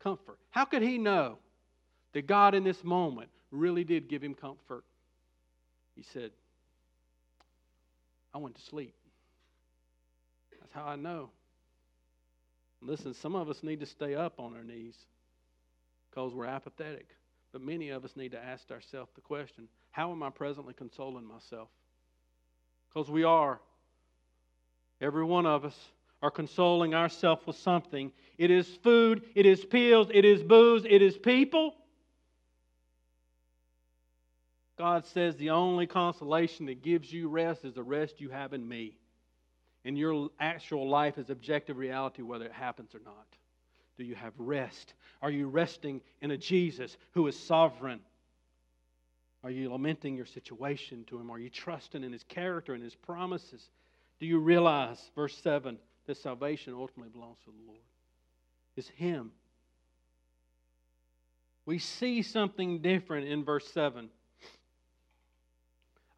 comfort? 0.00 0.38
How 0.50 0.64
could 0.64 0.82
he 0.82 0.98
know 0.98 1.38
that 2.12 2.26
God 2.26 2.54
in 2.54 2.64
this 2.64 2.82
moment 2.82 3.28
really 3.50 3.84
did 3.84 4.08
give 4.08 4.22
him 4.22 4.34
comfort? 4.34 4.84
He 5.94 6.02
said, 6.02 6.32
I 8.34 8.38
went 8.38 8.54
to 8.56 8.62
sleep. 8.62 8.94
That's 10.60 10.72
how 10.72 10.84
I 10.84 10.96
know. 10.96 11.30
Listen, 12.82 13.12
some 13.12 13.34
of 13.34 13.48
us 13.48 13.62
need 13.62 13.80
to 13.80 13.86
stay 13.86 14.14
up 14.14 14.38
on 14.38 14.54
our 14.54 14.64
knees 14.64 14.94
because 16.10 16.34
we're 16.34 16.46
apathetic. 16.46 17.08
But 17.52 17.62
many 17.62 17.90
of 17.90 18.04
us 18.04 18.16
need 18.16 18.32
to 18.32 18.42
ask 18.42 18.70
ourselves 18.70 19.10
the 19.14 19.20
question 19.20 19.68
how 19.90 20.12
am 20.12 20.22
I 20.22 20.30
presently 20.30 20.72
consoling 20.72 21.24
myself? 21.24 21.68
Because 22.88 23.10
we 23.10 23.24
are. 23.24 23.60
Every 25.00 25.24
one 25.24 25.46
of 25.46 25.64
us 25.64 25.76
are 26.22 26.30
consoling 26.30 26.94
ourselves 26.94 27.46
with 27.46 27.56
something. 27.56 28.12
It 28.38 28.50
is 28.50 28.68
food, 28.82 29.22
it 29.34 29.46
is 29.46 29.64
pills, 29.64 30.08
it 30.12 30.24
is 30.24 30.42
booze, 30.42 30.84
it 30.88 31.02
is 31.02 31.16
people. 31.16 31.74
God 34.80 35.04
says 35.04 35.36
the 35.36 35.50
only 35.50 35.86
consolation 35.86 36.64
that 36.64 36.80
gives 36.80 37.12
you 37.12 37.28
rest 37.28 37.66
is 37.66 37.74
the 37.74 37.82
rest 37.82 38.18
you 38.18 38.30
have 38.30 38.54
in 38.54 38.66
me. 38.66 38.96
And 39.84 39.98
your 39.98 40.30
actual 40.40 40.88
life 40.88 41.18
is 41.18 41.28
objective 41.28 41.76
reality, 41.76 42.22
whether 42.22 42.46
it 42.46 42.52
happens 42.52 42.94
or 42.94 43.00
not. 43.04 43.26
Do 43.98 44.04
you 44.04 44.14
have 44.14 44.32
rest? 44.38 44.94
Are 45.20 45.30
you 45.30 45.48
resting 45.48 46.00
in 46.22 46.30
a 46.30 46.38
Jesus 46.38 46.96
who 47.10 47.26
is 47.26 47.38
sovereign? 47.38 48.00
Are 49.44 49.50
you 49.50 49.70
lamenting 49.70 50.16
your 50.16 50.24
situation 50.24 51.04
to 51.08 51.20
Him? 51.20 51.30
Are 51.30 51.38
you 51.38 51.50
trusting 51.50 52.02
in 52.02 52.14
His 52.14 52.24
character 52.24 52.72
and 52.72 52.82
His 52.82 52.94
promises? 52.94 53.68
Do 54.18 54.24
you 54.24 54.38
realize, 54.38 55.10
verse 55.14 55.36
7, 55.42 55.76
that 56.06 56.16
salvation 56.16 56.72
ultimately 56.72 57.12
belongs 57.12 57.36
to 57.44 57.50
the 57.50 57.66
Lord? 57.66 57.82
It's 58.76 58.88
Him. 58.88 59.32
We 61.66 61.78
see 61.78 62.22
something 62.22 62.80
different 62.80 63.28
in 63.28 63.44
verse 63.44 63.70
7. 63.74 64.08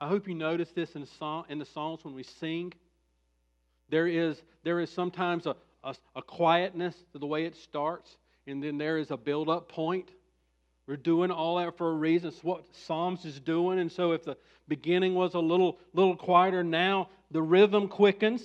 I 0.02 0.08
hope 0.08 0.26
you 0.26 0.34
notice 0.34 0.72
this 0.72 0.96
in, 0.96 1.06
song, 1.06 1.44
in 1.48 1.60
the 1.60 1.64
Psalms 1.64 2.04
when 2.04 2.12
we 2.12 2.24
sing. 2.24 2.72
There 3.88 4.08
is, 4.08 4.42
there 4.64 4.80
is 4.80 4.90
sometimes 4.90 5.46
a, 5.46 5.54
a, 5.84 5.94
a 6.16 6.22
quietness 6.22 6.96
to 7.12 7.20
the 7.20 7.26
way 7.26 7.44
it 7.44 7.54
starts, 7.54 8.16
and 8.48 8.60
then 8.60 8.78
there 8.78 8.98
is 8.98 9.12
a 9.12 9.16
build 9.16 9.48
up 9.48 9.68
point. 9.68 10.10
We're 10.88 10.96
doing 10.96 11.30
all 11.30 11.58
that 11.58 11.78
for 11.78 11.92
a 11.92 11.94
reason. 11.94 12.30
It's 12.30 12.42
what 12.42 12.64
Psalms 12.74 13.24
is 13.24 13.38
doing. 13.38 13.78
And 13.78 13.92
so 13.92 14.10
if 14.10 14.24
the 14.24 14.36
beginning 14.66 15.14
was 15.14 15.34
a 15.34 15.38
little, 15.38 15.78
little 15.94 16.16
quieter, 16.16 16.64
now 16.64 17.08
the 17.30 17.40
rhythm 17.40 17.86
quickens. 17.86 18.42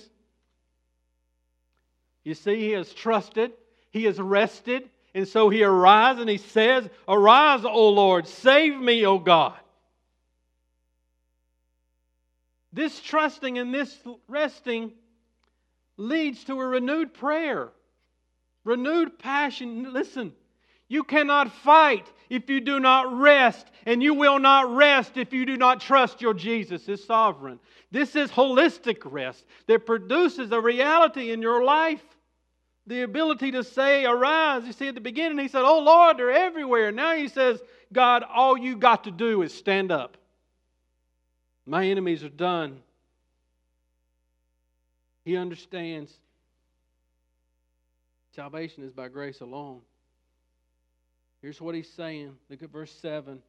You 2.22 2.34
see, 2.34 2.54
he 2.54 2.70
has 2.70 2.92
trusted, 2.92 3.50
he 3.90 4.04
has 4.04 4.20
rested, 4.20 4.88
and 5.12 5.26
so 5.26 5.48
he 5.48 5.64
arises 5.64 6.20
and 6.20 6.30
he 6.30 6.38
says, 6.38 6.88
Arise, 7.08 7.64
O 7.64 7.88
Lord, 7.88 8.28
save 8.28 8.78
me, 8.78 9.04
O 9.04 9.18
God. 9.18 9.58
This 12.72 13.00
trusting 13.00 13.58
and 13.58 13.74
this 13.74 13.96
resting 14.28 14.92
leads 15.96 16.44
to 16.44 16.60
a 16.60 16.66
renewed 16.66 17.14
prayer, 17.14 17.70
renewed 18.64 19.18
passion. 19.18 19.92
Listen, 19.92 20.32
You 20.88 21.04
cannot 21.04 21.52
fight 21.52 22.10
if 22.30 22.48
you 22.48 22.60
do 22.60 22.80
not 22.80 23.12
rest, 23.12 23.70
and 23.84 24.02
you 24.02 24.14
will 24.14 24.38
not 24.38 24.74
rest 24.74 25.16
if 25.16 25.32
you 25.32 25.44
do 25.44 25.56
not 25.56 25.80
trust 25.80 26.22
your 26.22 26.34
Jesus 26.34 26.88
is 26.88 27.04
sovereign. 27.04 27.60
This 27.90 28.16
is 28.16 28.30
holistic 28.30 28.98
rest 29.04 29.44
that 29.66 29.86
produces 29.86 30.50
a 30.50 30.60
reality 30.60 31.30
in 31.30 31.42
your 31.42 31.62
life. 31.62 32.02
The 32.86 33.02
ability 33.02 33.52
to 33.52 33.64
say, 33.64 34.06
Arise. 34.06 34.64
You 34.64 34.72
see, 34.72 34.88
at 34.88 34.94
the 34.94 35.00
beginning, 35.02 35.38
he 35.38 35.48
said, 35.48 35.62
Oh 35.62 35.80
Lord, 35.80 36.16
they're 36.16 36.30
everywhere. 36.30 36.90
Now 36.90 37.14
he 37.14 37.28
says, 37.28 37.60
God, 37.92 38.22
all 38.22 38.56
you 38.56 38.76
got 38.76 39.04
to 39.04 39.10
do 39.10 39.42
is 39.42 39.52
stand 39.52 39.92
up. 39.92 40.16
My 41.68 41.86
enemies 41.86 42.24
are 42.24 42.30
done. 42.30 42.78
He 45.26 45.36
understands 45.36 46.10
salvation 48.34 48.84
is 48.84 48.92
by 48.92 49.08
grace 49.08 49.42
alone. 49.42 49.82
Here's 51.42 51.60
what 51.60 51.74
he's 51.74 51.90
saying. 51.90 52.34
Look 52.48 52.62
at 52.62 52.70
verse 52.70 52.92
7. 53.02 53.40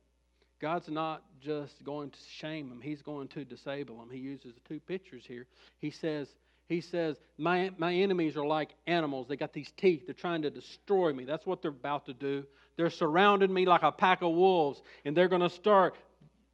God's 0.60 0.89
not 0.89 1.23
just 1.39 1.82
going 1.86 2.10
to 2.10 2.17
shame 2.38 2.69
him, 2.69 2.82
he's 2.82 3.01
going 3.01 3.29
to 3.29 3.45
disable 3.45 4.01
him. 4.01 4.10
He 4.12 4.19
uses 4.19 4.53
the 4.53 4.60
two 4.67 4.82
pictures 4.82 5.23
here. 5.25 5.47
He 5.79 5.89
says, 5.89 6.27
he 6.67 6.82
says, 6.82 7.15
my, 7.38 7.71
my 7.77 7.93
enemies 7.93 8.36
are 8.36 8.45
like 8.45 8.71
animals. 8.86 9.27
They 9.29 9.38
got 9.38 9.53
these 9.53 9.71
teeth. 9.77 10.05
They're 10.05 10.13
trying 10.13 10.41
to 10.41 10.49
destroy 10.49 11.13
me. 11.13 11.23
That's 11.23 11.45
what 11.45 11.62
they're 11.62 11.71
about 11.71 12.05
to 12.08 12.13
do. 12.13 12.43
They're 12.75 12.89
surrounding 12.89 13.53
me 13.53 13.65
like 13.65 13.84
a 13.84 13.91
pack 13.91 14.21
of 14.21 14.34
wolves, 14.34 14.82
and 15.05 15.15
they're 15.15 15.29
going 15.29 15.41
to 15.41 15.49
start, 15.49 15.95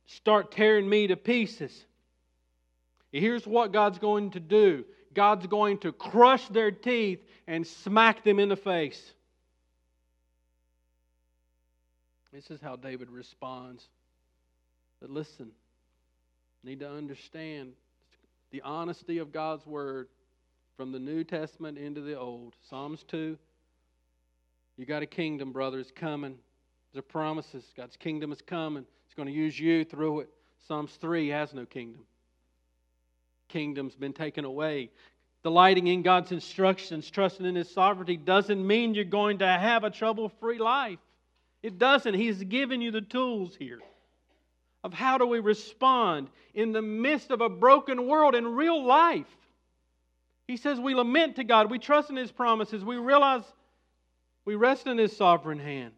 start 0.05 0.51
tearing 0.51 0.87
me 0.87 1.07
to 1.07 1.15
pieces. 1.15 1.85
Here's 3.11 3.47
what 3.47 3.71
God's 3.71 3.99
going 3.99 4.31
to 4.31 4.39
do 4.39 4.85
God's 5.13 5.47
going 5.47 5.77
to 5.79 5.91
crush 5.91 6.47
their 6.49 6.71
teeth 6.71 7.23
and 7.47 7.65
smack 7.65 8.23
them 8.23 8.39
in 8.39 8.49
the 8.49 8.55
face. 8.55 9.13
This 12.33 12.51
is 12.51 12.59
how 12.59 12.75
David 12.75 13.09
responds. 13.09 13.87
But 14.99 15.09
listen, 15.09 15.51
need 16.63 16.81
to 16.81 16.89
understand 16.89 17.73
the 18.51 18.61
honesty 18.61 19.19
of 19.19 19.31
God's 19.31 19.65
word 19.65 20.09
from 20.75 20.91
the 20.91 20.99
New 20.99 21.23
Testament 21.23 21.77
into 21.77 22.01
the 22.01 22.19
Old. 22.19 22.55
Psalms 22.69 23.03
2. 23.07 23.37
You 24.77 24.85
got 24.85 25.01
a 25.01 25.05
kingdom, 25.05 25.53
brother. 25.53 25.79
It's 25.79 25.91
coming. 25.91 26.37
There's 26.95 27.03
promises. 27.03 27.65
God's 27.75 27.97
kingdom 27.97 28.31
is 28.31 28.41
coming. 28.41 28.86
He's 29.05 29.13
going 29.15 29.27
to 29.27 29.34
use 29.34 29.60
you 29.60 29.84
through 29.84 30.21
it. 30.21 30.29
Psalms 30.65 30.95
3 31.01 31.27
has 31.27 31.53
no 31.53 31.65
kingdom. 31.65 32.03
Kingdom's 33.49 33.95
been 33.95 34.13
taken 34.13 34.45
away. 34.45 34.89
Delighting 35.43 35.88
in 35.88 36.03
God's 36.03 36.31
instructions, 36.31 37.10
trusting 37.10 37.45
in 37.45 37.53
His 37.53 37.69
sovereignty, 37.69 38.15
doesn't 38.15 38.65
mean 38.65 38.93
you're 38.93 39.03
going 39.03 39.39
to 39.39 39.45
have 39.45 39.84
a 39.84 39.89
trouble 39.89 40.29
free 40.39 40.58
life. 40.58 40.99
It 41.62 41.77
doesn't. 41.77 42.13
He's 42.13 42.41
given 42.45 42.79
you 42.79 42.91
the 42.91 43.01
tools 43.01 43.58
here 43.58 43.81
of 44.86 44.93
how 44.93 45.17
do 45.17 45.27
we 45.27 45.39
respond 45.39 46.29
in 46.53 46.71
the 46.71 46.81
midst 46.81 47.29
of 47.29 47.41
a 47.41 47.49
broken 47.49 48.08
world 48.08 48.36
in 48.36 48.47
real 48.47 48.86
life. 48.86 49.27
He 50.47 50.55
says 50.55 50.79
we 50.79 50.95
lament 50.95 51.36
to 51.36 51.43
God, 51.43 51.69
we 51.69 51.77
trust 51.77 52.10
in 52.10 52.15
His 52.15 52.31
promises, 52.31 52.86
we 52.86 52.95
realize 52.95 53.43
we 54.45 54.55
rest 54.55 54.88
in 54.88 54.97
His 54.97 55.17
sovereign 55.17 55.60
hand, 55.60 55.91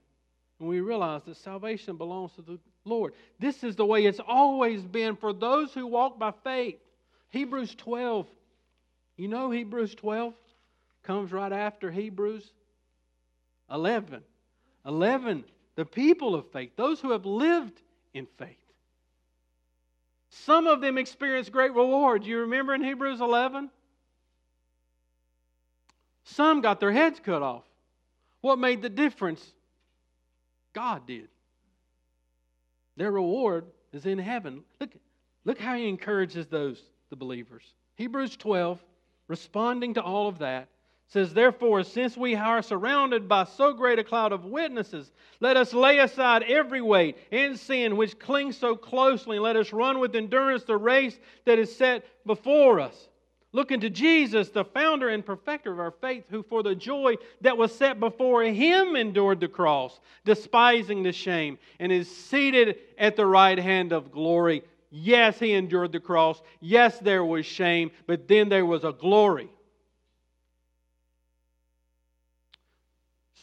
and 0.59 0.67
we 0.67 0.79
realize 0.79 1.21
that 1.23 1.37
salvation 1.37 1.97
belongs 1.97 2.31
to 2.33 2.41
the 2.41 2.59
Lord. 2.85 3.13
This 3.39 3.63
is 3.63 3.75
the 3.75 3.85
way 3.85 4.05
it's 4.05 4.19
always 4.25 4.81
been 4.83 5.15
for 5.15 5.33
those 5.33 5.73
who 5.73 5.85
walk 5.85 6.17
by 6.17 6.33
faith. 6.43 6.79
Hebrews 7.29 7.75
12. 7.75 8.27
You 9.17 9.27
know 9.27 9.51
Hebrews 9.51 9.95
12 9.95 10.33
comes 11.03 11.31
right 11.31 11.51
after 11.51 11.91
Hebrews 11.91 12.51
11. 13.69 14.23
11 14.85 15.43
the 15.77 15.85
people 15.85 16.33
of 16.33 16.51
faith, 16.51 16.71
those 16.75 16.99
who 16.99 17.11
have 17.11 17.25
lived 17.25 17.79
in 18.13 18.25
faith. 18.37 18.57
Some 20.29 20.67
of 20.67 20.81
them 20.81 20.97
experienced 20.97 21.51
great 21.51 21.71
reward. 21.73 22.25
You 22.25 22.39
remember 22.39 22.73
in 22.73 22.83
Hebrews 22.83 23.21
11? 23.21 23.69
Some 26.23 26.61
got 26.61 26.79
their 26.79 26.91
heads 26.91 27.21
cut 27.23 27.43
off. 27.43 27.63
What 28.41 28.57
made 28.57 28.81
the 28.81 28.89
difference? 28.89 29.45
God 30.77 31.07
did. 31.07 31.27
Their 32.97 33.11
reward 33.11 33.65
is 33.93 34.05
in 34.05 34.19
heaven. 34.19 34.61
Look, 34.79 34.91
look 35.43 35.57
how 35.57 35.75
he 35.75 35.89
encourages 35.89 36.45
those, 36.45 36.79
the 37.09 37.15
believers. 37.15 37.63
Hebrews 37.95 38.37
12, 38.37 38.79
responding 39.27 39.95
to 39.95 40.03
all 40.03 40.27
of 40.27 40.37
that, 40.37 40.67
says, 41.07 41.33
Therefore, 41.33 41.81
since 41.81 42.15
we 42.15 42.35
are 42.35 42.61
surrounded 42.61 43.27
by 43.27 43.45
so 43.45 43.73
great 43.73 43.97
a 43.97 44.03
cloud 44.03 44.31
of 44.31 44.45
witnesses, 44.45 45.11
let 45.39 45.57
us 45.57 45.73
lay 45.73 45.97
aside 45.97 46.43
every 46.43 46.83
weight 46.83 47.17
and 47.31 47.57
sin 47.57 47.97
which 47.97 48.19
clings 48.19 48.55
so 48.55 48.75
closely, 48.75 49.37
and 49.37 49.43
let 49.43 49.55
us 49.55 49.73
run 49.73 49.97
with 49.97 50.15
endurance 50.15 50.63
the 50.63 50.77
race 50.77 51.17
that 51.45 51.57
is 51.57 51.75
set 51.75 52.05
before 52.23 52.79
us. 52.79 53.09
Looking 53.53 53.79
to 53.79 53.89
Jesus, 53.89 54.49
the 54.49 54.65
founder 54.65 55.09
and 55.09 55.25
perfecter 55.25 55.71
of 55.71 55.79
our 55.79 55.91
faith, 55.91 56.25
who 56.29 56.43
for 56.43 56.63
the 56.63 56.75
joy 56.75 57.15
that 57.41 57.57
was 57.57 57.73
set 57.73 57.99
before 57.99 58.43
him 58.43 58.95
endured 58.95 59.39
the 59.39 59.47
cross, 59.47 59.99
despising 60.25 61.01
the 61.01 61.13
shame, 61.13 61.57
and 61.79 61.91
is 61.91 62.13
seated 62.13 62.77
at 62.97 63.15
the 63.15 63.25
right 63.25 63.57
hand 63.57 63.93
of 63.93 64.11
glory. 64.11 64.63
Yes, 64.89 65.39
he 65.39 65.53
endured 65.53 65.91
the 65.91 65.99
cross. 65.99 66.41
Yes, 66.59 66.99
there 66.99 67.23
was 67.23 67.45
shame, 67.45 67.91
but 68.05 68.27
then 68.27 68.49
there 68.49 68.65
was 68.65 68.83
a 68.83 68.91
glory. 68.91 69.49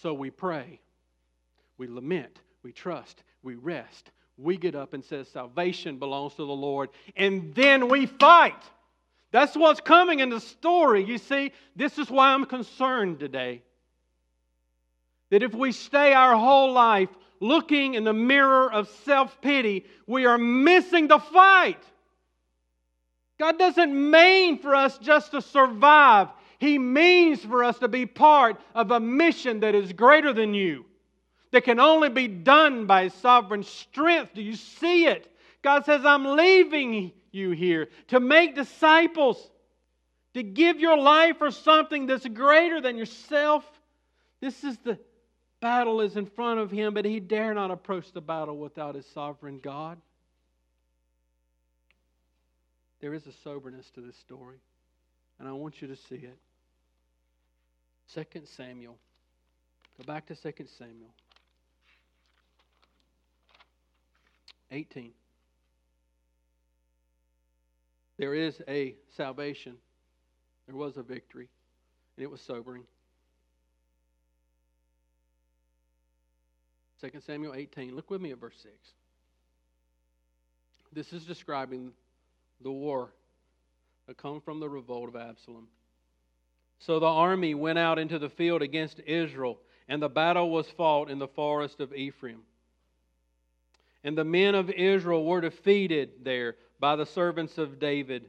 So 0.02 0.12
we 0.12 0.30
pray, 0.30 0.80
we 1.78 1.86
lament, 1.86 2.38
we 2.62 2.72
trust, 2.72 3.22
we 3.42 3.54
rest. 3.54 4.10
We 4.36 4.56
get 4.56 4.74
up 4.74 4.94
and 4.94 5.04
say 5.04 5.24
salvation 5.24 5.98
belongs 5.98 6.34
to 6.34 6.44
the 6.44 6.52
Lord, 6.52 6.90
and 7.16 7.54
then 7.54 7.88
we 7.88 8.04
fight. 8.04 8.62
That's 9.34 9.56
what's 9.56 9.80
coming 9.80 10.20
in 10.20 10.28
the 10.28 10.38
story. 10.38 11.04
You 11.04 11.18
see, 11.18 11.50
this 11.74 11.98
is 11.98 12.08
why 12.08 12.32
I'm 12.32 12.44
concerned 12.44 13.18
today. 13.18 13.62
That 15.30 15.42
if 15.42 15.52
we 15.52 15.72
stay 15.72 16.12
our 16.12 16.36
whole 16.36 16.72
life 16.72 17.08
looking 17.40 17.94
in 17.94 18.04
the 18.04 18.12
mirror 18.12 18.72
of 18.72 18.88
self 19.04 19.40
pity, 19.40 19.86
we 20.06 20.24
are 20.24 20.38
missing 20.38 21.08
the 21.08 21.18
fight. 21.18 21.82
God 23.40 23.58
doesn't 23.58 23.92
mean 23.92 24.60
for 24.60 24.72
us 24.72 24.98
just 24.98 25.32
to 25.32 25.42
survive, 25.42 26.28
he 26.60 26.78
means 26.78 27.40
for 27.44 27.64
us 27.64 27.80
to 27.80 27.88
be 27.88 28.06
part 28.06 28.60
of 28.72 28.92
a 28.92 29.00
mission 29.00 29.58
that 29.60 29.74
is 29.74 29.92
greater 29.92 30.32
than 30.32 30.54
you, 30.54 30.84
that 31.50 31.64
can 31.64 31.80
only 31.80 32.08
be 32.08 32.28
done 32.28 32.86
by 32.86 33.02
His 33.02 33.14
sovereign 33.14 33.64
strength. 33.64 34.34
Do 34.34 34.42
you 34.42 34.54
see 34.54 35.06
it? 35.06 35.33
God 35.64 35.86
says, 35.86 36.04
I'm 36.04 36.36
leaving 36.36 37.10
you 37.32 37.52
here 37.52 37.88
to 38.08 38.20
make 38.20 38.54
disciples, 38.54 39.50
to 40.34 40.42
give 40.42 40.78
your 40.78 40.98
life 40.98 41.38
for 41.38 41.50
something 41.50 42.06
that's 42.06 42.28
greater 42.28 42.82
than 42.82 42.98
yourself. 42.98 43.64
This 44.42 44.62
is 44.62 44.76
the 44.84 44.98
battle 45.60 46.02
is 46.02 46.18
in 46.18 46.26
front 46.26 46.60
of 46.60 46.70
him, 46.70 46.92
but 46.92 47.06
he 47.06 47.18
dare 47.18 47.54
not 47.54 47.70
approach 47.70 48.12
the 48.12 48.20
battle 48.20 48.58
without 48.58 48.94
his 48.94 49.06
sovereign 49.06 49.58
God. 49.58 49.98
There 53.00 53.14
is 53.14 53.26
a 53.26 53.32
soberness 53.42 53.90
to 53.94 54.02
this 54.02 54.16
story, 54.18 54.58
and 55.38 55.48
I 55.48 55.52
want 55.52 55.80
you 55.80 55.88
to 55.88 55.96
see 55.96 56.16
it. 56.16 56.38
2 58.14 58.42
Samuel. 58.44 58.98
Go 59.96 60.04
back 60.04 60.26
to 60.26 60.34
2 60.34 60.66
Samuel. 60.78 61.14
18. 64.70 65.12
There 68.18 68.34
is 68.34 68.60
a 68.68 68.94
salvation. 69.16 69.76
There 70.66 70.76
was 70.76 70.96
a 70.96 71.02
victory, 71.02 71.48
and 72.16 72.24
it 72.24 72.30
was 72.30 72.40
sobering. 72.40 72.84
2 77.00 77.20
Samuel 77.20 77.54
18. 77.54 77.94
Look 77.94 78.10
with 78.10 78.20
me 78.20 78.30
at 78.30 78.38
verse 78.38 78.56
6. 78.62 78.74
This 80.92 81.12
is 81.12 81.24
describing 81.24 81.92
the 82.62 82.70
war 82.70 83.12
that 84.06 84.16
come 84.16 84.40
from 84.40 84.60
the 84.60 84.68
revolt 84.68 85.08
of 85.08 85.16
Absalom. 85.16 85.66
So 86.78 86.98
the 86.98 87.06
army 87.06 87.54
went 87.54 87.78
out 87.78 87.98
into 87.98 88.18
the 88.18 88.28
field 88.28 88.62
against 88.62 89.00
Israel, 89.00 89.58
and 89.88 90.00
the 90.00 90.08
battle 90.08 90.50
was 90.50 90.68
fought 90.68 91.10
in 91.10 91.18
the 91.18 91.28
forest 91.28 91.80
of 91.80 91.92
Ephraim. 91.94 92.42
And 94.02 94.16
the 94.16 94.24
men 94.24 94.54
of 94.54 94.70
Israel 94.70 95.24
were 95.24 95.40
defeated 95.40 96.24
there 96.24 96.56
by 96.84 96.96
the 96.96 97.06
servants 97.06 97.56
of 97.56 97.78
David. 97.78 98.28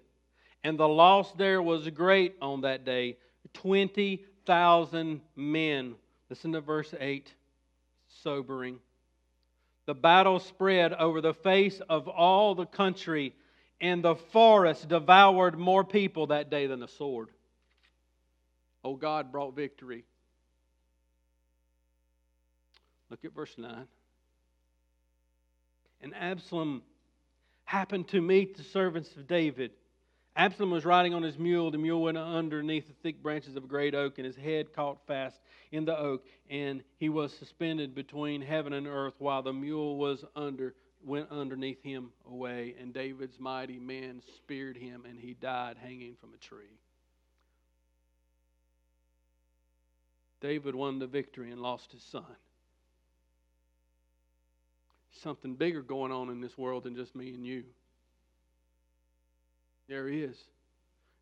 And 0.63 0.79
the 0.79 0.87
loss 0.87 1.29
there 1.33 1.61
was 1.61 1.89
great 1.89 2.37
on 2.41 2.61
that 2.61 2.85
day 2.85 3.17
20,000 3.53 5.19
men. 5.35 5.95
Listen 6.29 6.53
to 6.53 6.61
verse 6.61 6.93
8. 6.97 7.33
Sobering. 8.23 8.79
The 9.87 9.93
battle 9.93 10.39
spread 10.39 10.93
over 10.93 11.19
the 11.19 11.33
face 11.33 11.81
of 11.89 12.07
all 12.07 12.55
the 12.55 12.65
country, 12.65 13.33
and 13.81 14.01
the 14.01 14.15
forest 14.15 14.87
devoured 14.87 15.59
more 15.59 15.83
people 15.83 16.27
that 16.27 16.49
day 16.49 16.65
than 16.67 16.79
the 16.79 16.87
sword. 16.87 17.31
Oh, 18.85 18.95
God 18.95 19.33
brought 19.33 19.53
victory. 19.53 20.05
Look 23.09 23.25
at 23.25 23.35
verse 23.35 23.55
9. 23.57 23.85
And 25.99 26.15
Absalom 26.15 26.83
happened 27.65 28.07
to 28.09 28.21
meet 28.21 28.55
the 28.55 28.63
servants 28.63 29.15
of 29.15 29.27
David. 29.27 29.71
Absalom 30.35 30.71
was 30.71 30.85
riding 30.85 31.13
on 31.13 31.23
his 31.23 31.37
mule. 31.37 31.71
The 31.71 31.77
mule 31.77 32.01
went 32.01 32.17
underneath 32.17 32.87
the 32.87 32.93
thick 32.93 33.21
branches 33.21 33.55
of 33.55 33.63
a 33.63 33.67
great 33.67 33.95
oak, 33.95 34.17
and 34.17 34.25
his 34.25 34.35
head 34.35 34.73
caught 34.73 35.05
fast 35.07 35.39
in 35.71 35.85
the 35.85 35.97
oak, 35.97 36.25
and 36.49 36.83
he 36.97 37.09
was 37.09 37.33
suspended 37.33 37.95
between 37.95 38.41
heaven 38.41 38.73
and 38.73 38.87
earth 38.87 39.15
while 39.17 39.41
the 39.41 39.53
mule 39.53 39.97
was 39.97 40.23
under 40.35 40.75
went 41.03 41.29
underneath 41.29 41.81
him 41.83 42.11
away, 42.27 42.75
and 42.79 42.93
David's 42.93 43.39
mighty 43.39 43.77
men 43.77 44.21
speared 44.37 44.75
him, 44.75 45.05
and 45.07 45.19
he 45.19 45.35
died 45.35 45.77
hanging 45.77 46.15
from 46.19 46.33
a 46.33 46.37
tree. 46.37 46.79
David 50.41 50.75
won 50.75 50.99
the 50.99 51.07
victory 51.07 51.51
and 51.51 51.61
lost 51.61 51.91
his 51.91 52.03
son. 52.03 52.25
Something 55.21 55.55
bigger 55.55 55.81
going 55.81 56.11
on 56.11 56.29
in 56.29 56.41
this 56.41 56.57
world 56.57 56.83
than 56.83 56.95
just 56.95 57.15
me 57.15 57.29
and 57.29 57.45
you. 57.45 57.63
There 59.87 60.07
is. 60.07 60.35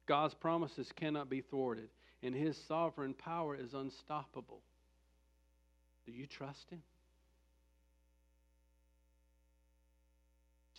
God's 0.08 0.34
promises 0.34 0.91
cannot 0.96 1.30
be 1.30 1.41
thwarted, 1.41 1.89
and 2.22 2.36
his 2.36 2.58
sovereign 2.68 3.14
power 3.14 3.56
is 3.56 3.74
unstoppable. 3.74 4.62
Do 6.06 6.12
you 6.12 6.28
trust 6.28 6.70
him? 6.70 6.82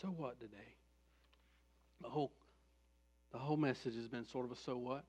So 0.03 0.09
what 0.09 0.39
today? 0.39 0.75
The 2.03 2.09
whole 2.09 2.33
the 3.33 3.39
whole 3.39 3.57
message 3.57 3.97
has 3.97 4.07
been 4.07 4.27
sort 4.27 4.45
of 4.45 4.53
a 4.53 4.57
so 4.65 4.77
what. 4.77 5.05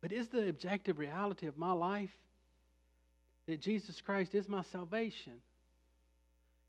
But 0.00 0.12
is 0.12 0.28
the 0.28 0.48
objective 0.48 0.98
reality 0.98 1.46
of 1.46 1.56
my 1.56 1.72
life 1.72 2.10
that 3.46 3.60
Jesus 3.60 4.00
Christ 4.00 4.34
is 4.34 4.48
my 4.48 4.62
salvation? 4.72 5.34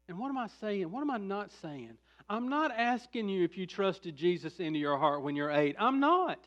And 0.07 0.19
what 0.19 0.29
am 0.29 0.37
I 0.37 0.47
saying? 0.59 0.91
What 0.91 1.01
am 1.01 1.11
I 1.11 1.17
not 1.17 1.51
saying? 1.61 1.93
I'm 2.29 2.49
not 2.49 2.71
asking 2.71 3.29
you 3.29 3.43
if 3.43 3.57
you 3.57 3.65
trusted 3.65 4.15
Jesus 4.15 4.59
into 4.59 4.79
your 4.79 4.97
heart 4.97 5.21
when 5.21 5.35
you're 5.35 5.51
eight. 5.51 5.75
I'm 5.79 5.99
not. 5.99 6.39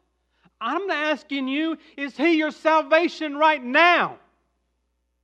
I'm 0.61 0.91
asking 0.91 1.49
you, 1.49 1.77
is 1.97 2.17
He 2.17 2.39
your 2.39 2.51
salvation 2.51 3.37
right 3.37 3.63
now? 3.63 4.19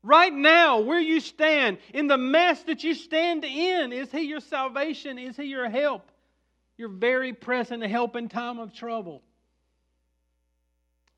Right 0.03 0.33
now, 0.33 0.81
where 0.81 1.01
you 1.01 1.21
stand, 1.21 1.79
in 1.93 2.07
the 2.07 2.17
mess 2.17 2.63
that 2.65 2.83
you 2.85 2.95
stand 2.95 3.45
in, 3.45 3.93
is 3.93 4.11
He 4.11 4.23
your 4.23 4.41
salvation? 4.41 5.19
Is 5.19 5.37
He 5.37 5.45
your 5.45 5.69
help? 5.69 6.11
Your 6.79 6.89
very 6.89 7.33
present 7.33 7.83
help 7.83 8.17
in 8.17 8.29
time 8.29 8.59
of 8.59 8.73
trouble. 8.73 9.23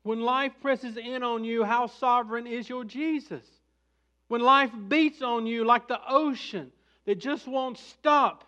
When 0.03 0.19
life 0.19 0.51
presses 0.61 0.97
in 0.97 1.23
on 1.23 1.45
you, 1.45 1.63
how 1.63 1.87
sovereign 1.87 2.45
is 2.45 2.67
your 2.67 2.83
Jesus? 2.83 3.45
When 4.27 4.41
life 4.41 4.71
beats 4.89 5.21
on 5.21 5.47
you 5.47 5.63
like 5.63 5.87
the 5.87 5.99
ocean 6.07 6.71
that 7.05 7.19
just 7.19 7.47
won't 7.47 7.77
stop, 7.77 8.43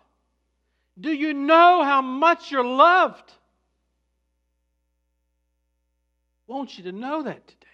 do 0.98 1.10
you 1.10 1.34
know 1.34 1.82
how 1.84 2.00
much 2.00 2.50
you're 2.50 2.64
loved? 2.64 3.32
I 6.48 6.52
want 6.52 6.78
you 6.78 6.84
to 6.84 6.92
know 6.92 7.22
that 7.22 7.46
today. 7.46 7.66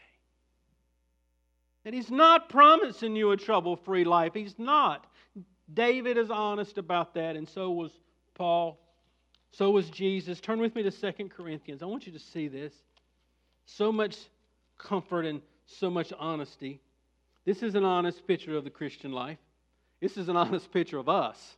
That 1.85 1.95
He's 1.95 2.11
not 2.11 2.49
promising 2.49 3.17
you 3.17 3.31
a 3.33 3.37
trouble 3.37 3.77
free 3.77 4.05
life. 4.05 4.33
He's 4.35 4.59
not. 4.59 5.07
David 5.73 6.19
is 6.19 6.31
honest 6.31 6.79
about 6.79 7.15
that, 7.15 7.37
and 7.37 7.49
so 7.49 7.71
was 7.71 7.93
Paul. 8.35 8.79
So 9.53 9.71
was 9.71 9.89
Jesus. 9.91 10.41
Turn 10.41 10.61
with 10.61 10.75
me 10.75 10.83
to 10.83 10.91
2 10.91 11.29
Corinthians. 11.29 11.83
I 11.83 11.87
want 11.87 12.07
you 12.07 12.13
to 12.13 12.19
see 12.19 12.49
this. 12.49 12.73
So 13.67 13.93
much 13.93 14.17
comfort 14.79 15.27
and 15.27 15.43
so 15.67 15.91
much 15.91 16.13
honesty. 16.19 16.81
This 17.45 17.63
is 17.63 17.75
an 17.75 17.85
honest 17.85 18.27
picture 18.27 18.57
of 18.57 18.65
the 18.65 18.71
Christian 18.71 19.13
life. 19.13 19.39
This 20.03 20.17
is 20.17 20.29
an 20.29 20.37
honest 20.37 20.71
picture 20.73 20.99
of 20.99 21.09
us. 21.09 21.57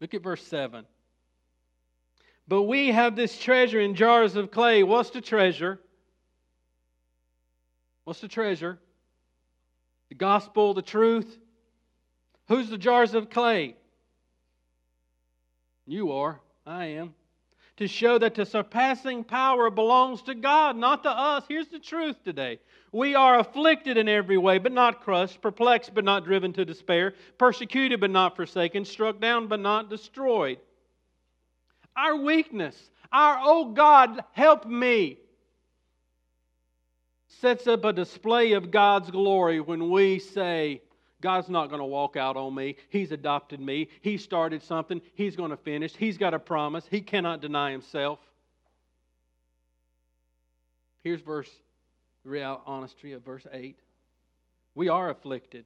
Look 0.00 0.14
at 0.14 0.22
verse 0.22 0.46
7. 0.46 0.84
But 2.46 2.62
we 2.62 2.92
have 2.92 3.16
this 3.16 3.36
treasure 3.36 3.80
in 3.80 3.94
jars 3.94 4.36
of 4.36 4.50
clay. 4.50 4.82
What's 4.82 5.10
the 5.10 5.20
treasure? 5.20 5.80
What's 8.04 8.20
the 8.20 8.28
treasure? 8.28 8.78
The 10.10 10.14
gospel, 10.14 10.72
the 10.72 10.82
truth. 10.82 11.38
Who's 12.46 12.70
the 12.70 12.78
jars 12.78 13.14
of 13.14 13.28
clay? 13.28 13.74
You 15.86 16.12
are. 16.12 16.40
I 16.66 16.84
am. 16.84 17.14
To 17.78 17.86
show 17.86 18.18
that 18.18 18.34
the 18.34 18.44
surpassing 18.44 19.22
power 19.22 19.70
belongs 19.70 20.22
to 20.22 20.34
God, 20.34 20.76
not 20.76 21.04
to 21.04 21.10
us. 21.10 21.44
Here's 21.48 21.68
the 21.68 21.78
truth 21.78 22.16
today. 22.24 22.58
We 22.90 23.14
are 23.14 23.38
afflicted 23.38 23.96
in 23.96 24.08
every 24.08 24.36
way, 24.36 24.58
but 24.58 24.72
not 24.72 25.02
crushed, 25.02 25.40
perplexed, 25.40 25.94
but 25.94 26.04
not 26.04 26.24
driven 26.24 26.52
to 26.54 26.64
despair, 26.64 27.14
persecuted, 27.38 28.00
but 28.00 28.10
not 28.10 28.34
forsaken, 28.34 28.84
struck 28.84 29.20
down, 29.20 29.46
but 29.46 29.60
not 29.60 29.90
destroyed. 29.90 30.58
Our 31.94 32.16
weakness, 32.16 32.76
our, 33.12 33.38
oh 33.42 33.66
God, 33.66 34.24
help 34.32 34.66
me, 34.66 35.18
sets 37.40 37.68
up 37.68 37.84
a 37.84 37.92
display 37.92 38.54
of 38.54 38.72
God's 38.72 39.12
glory 39.12 39.60
when 39.60 39.88
we 39.90 40.18
say, 40.18 40.82
God's 41.20 41.48
not 41.48 41.68
going 41.68 41.80
to 41.80 41.86
walk 41.86 42.16
out 42.16 42.36
on 42.36 42.54
me. 42.54 42.76
He's 42.90 43.10
adopted 43.10 43.60
me. 43.60 43.88
He 44.02 44.18
started 44.18 44.62
something. 44.62 45.00
He's 45.14 45.34
going 45.34 45.50
to 45.50 45.56
finish. 45.56 45.94
He's 45.96 46.16
got 46.16 46.32
a 46.32 46.38
promise. 46.38 46.84
He 46.88 47.00
cannot 47.00 47.40
deny 47.40 47.72
himself. 47.72 48.20
Here's 51.02 51.20
verse 51.20 51.50
real 52.24 52.60
honesty 52.66 53.12
of 53.12 53.24
verse 53.24 53.46
8. 53.52 53.78
We 54.74 54.88
are 54.88 55.10
afflicted. 55.10 55.64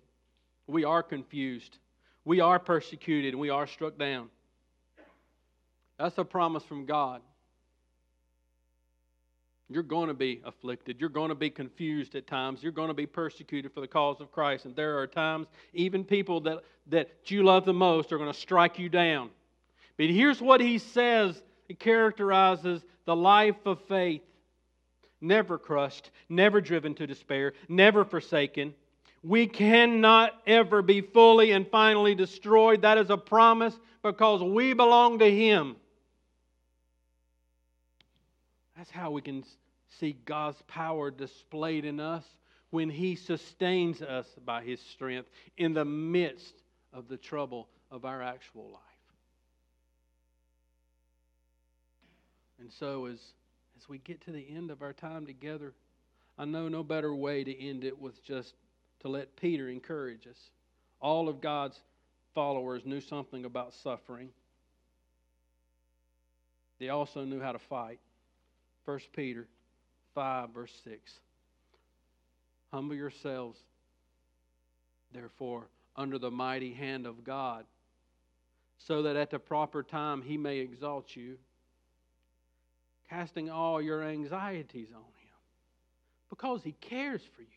We 0.67 0.85
are 0.85 1.03
confused. 1.03 1.79
We 2.25 2.41
are 2.41 2.59
persecuted 2.59 3.35
we 3.35 3.51
are 3.51 3.67
struck 3.67 3.99
down. 3.99 4.29
That's 5.99 6.17
a 6.19 6.25
promise 6.25 6.65
from 6.65 6.87
God. 6.87 7.21
You're 9.73 9.83
going 9.83 10.09
to 10.09 10.15
be 10.15 10.41
afflicted. 10.45 11.01
You're 11.01 11.09
going 11.09 11.31
to 11.31 11.35
be 11.35 11.51
confused 11.51 12.15
at 12.15 12.27
times. 12.27 12.63
You're 12.63 12.73
going 12.73 12.89
to 12.89 12.95
be 12.95 13.07
persecuted 13.07 13.73
for 13.73 13.81
the 13.81 13.89
cause 13.89 14.21
of 14.21 14.31
Christ. 14.33 14.65
And 14.65 14.77
there 14.77 14.99
are 14.99 15.07
times, 15.07 15.47
even 15.73 16.05
people 16.05 16.41
that, 16.43 16.63
that 16.89 17.09
you 17.27 17.43
love 17.43 17.65
the 17.65 17.73
most 17.73 18.13
are 18.13 18.19
going 18.19 18.33
to 18.33 18.39
strike 18.39 18.79
you 18.79 18.89
down. 18.89 19.31
But 19.97 20.07
here's 20.07 20.41
what 20.41 20.61
he 20.61 20.79
says 20.79 21.43
it 21.69 21.79
characterizes 21.79 22.83
the 23.05 23.17
life 23.17 23.67
of 23.67 23.81
faith 23.89 24.23
never 25.21 25.59
crushed, 25.59 26.11
never 26.29 26.61
driven 26.61 26.95
to 26.97 27.07
despair, 27.07 27.53
never 27.69 28.05
forsaken. 28.05 28.75
We 29.23 29.47
cannot 29.47 30.33
ever 30.47 30.83
be 30.83 31.01
fully 31.01 31.53
and 31.53 31.67
finally 31.69 32.15
destroyed. 32.15 32.83
That 32.83 32.99
is 32.99 33.09
a 33.09 33.17
promise 33.17 33.79
because 34.03 34.43
we 34.43 34.75
belong 34.75 35.21
to 35.21 35.31
Him. 35.31 35.77
That's 38.77 38.91
how 38.91 39.13
we 39.13 39.23
can 39.23 39.45
see 39.99 40.17
God's 40.25 40.61
power 40.69 41.11
displayed 41.11 41.85
in 41.85 42.01
us 42.01 42.25
when 42.71 42.91
He 42.91 43.17
sustains 43.17 44.03
us 44.03 44.27
by 44.45 44.63
His 44.63 44.81
strength 44.81 45.29
in 45.57 45.75
the 45.75 45.85
midst 45.85 46.55
of 46.93 47.09
the 47.09 47.17
trouble 47.17 47.69
of 47.91 48.05
our 48.05 48.23
actual 48.23 48.71
life. 48.71 48.81
And 52.59 52.73
so, 52.73 53.07
as, 53.07 53.21
as 53.77 53.89
we 53.89 53.99
get 53.99 54.21
to 54.23 54.33
the 54.33 54.47
end 54.49 54.71
of 54.71 54.83
our 54.83 54.93
time 54.93 55.27
together, 55.27 55.75
I 56.39 56.45
know 56.45 56.69
no 56.69 56.83
better 56.83 57.15
way 57.15 57.45
to 57.45 57.61
end 57.61 57.85
it 57.85 58.01
with 58.01 58.25
just 58.25 58.55
to 59.01 59.09
let 59.09 59.37
Peter 59.37 59.69
encourage 59.69 60.27
us. 60.27 60.39
All 61.01 61.29
of 61.29 61.41
God's 61.41 61.79
followers 62.35 62.87
knew 62.87 63.01
something 63.01 63.45
about 63.45 63.75
suffering. 63.75 64.31
They 66.79 66.89
also 66.89 67.25
knew 67.25 67.41
how 67.41 67.53
to 67.53 67.59
fight. 67.59 68.01
1 68.85 68.99
Peter 69.15 69.47
5, 70.15 70.51
verse 70.51 70.73
6. 70.85 71.13
Humble 72.73 72.95
yourselves, 72.95 73.59
therefore, 75.13 75.67
under 75.97 76.19
the 76.19 76.31
mighty 76.31 76.73
hand 76.73 77.07
of 77.07 77.25
God, 77.25 77.65
so 78.79 79.03
that 79.03 79.17
at 79.17 79.31
the 79.31 79.39
proper 79.39 79.83
time 79.83 80.23
he 80.23 80.37
may 80.37 80.59
exalt 80.59 81.15
you, 81.15 81.37
casting 83.11 83.51
all 83.51 83.81
your 83.81 84.03
anxieties 84.03 84.89
on 84.95 85.01
him, 85.01 85.39
because 86.31 86.63
he 86.63 86.73
cares 86.73 87.23
for 87.37 87.43
you. 87.43 87.49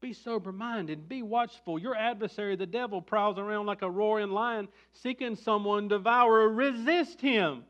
Be 0.00 0.12
sober 0.12 0.52
minded, 0.52 1.08
be 1.08 1.22
watchful. 1.22 1.78
Your 1.78 1.94
adversary, 1.96 2.56
the 2.56 2.66
devil, 2.66 3.00
prowls 3.00 3.38
around 3.38 3.66
like 3.66 3.82
a 3.82 3.90
roaring 3.90 4.32
lion, 4.32 4.68
seeking 4.92 5.36
someone 5.36 5.88
to 5.88 5.96
devour. 5.96 6.48
Resist 6.48 7.20
him 7.20 7.64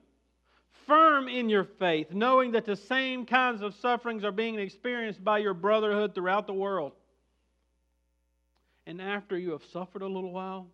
firm 0.93 1.27
in 1.27 1.49
your 1.49 1.65
faith, 1.65 2.09
knowing 2.11 2.53
that 2.53 2.67
the 2.67 2.77
same 2.77 3.25
kinds 3.25 3.63
of 3.63 3.75
sufferings 3.77 4.25
are 4.25 4.33
being 4.33 4.59
experienced 4.59 5.25
by 5.25 5.39
your 5.39 5.55
brotherhood 5.55 6.15
throughout 6.15 6.47
the 6.47 6.53
world. 6.53 6.93
And 8.87 9.01
after 9.01 9.39
you 9.39 9.53
have 9.53 9.65
suffered 9.73 10.03
a 10.03 10.07
little 10.07 10.33
while, 10.33 10.67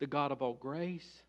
the 0.00 0.06
God 0.06 0.32
of 0.32 0.42
all 0.42 0.52
grace, 0.52 1.22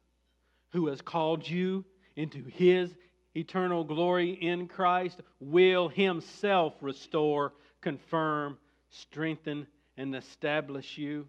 who 0.72 0.88
has 0.88 1.02
called 1.02 1.48
you 1.48 1.86
into 2.18 2.44
his 2.44 2.90
eternal 3.36 3.86
glory 3.86 4.32
in 4.32 4.68
Christ, 4.68 5.22
will 5.40 5.88
himself 5.88 6.74
restore, 6.82 7.54
confirm, 7.80 8.58
strengthen, 8.90 9.66
and 9.96 10.14
establish 10.14 10.98
you. 10.98 11.26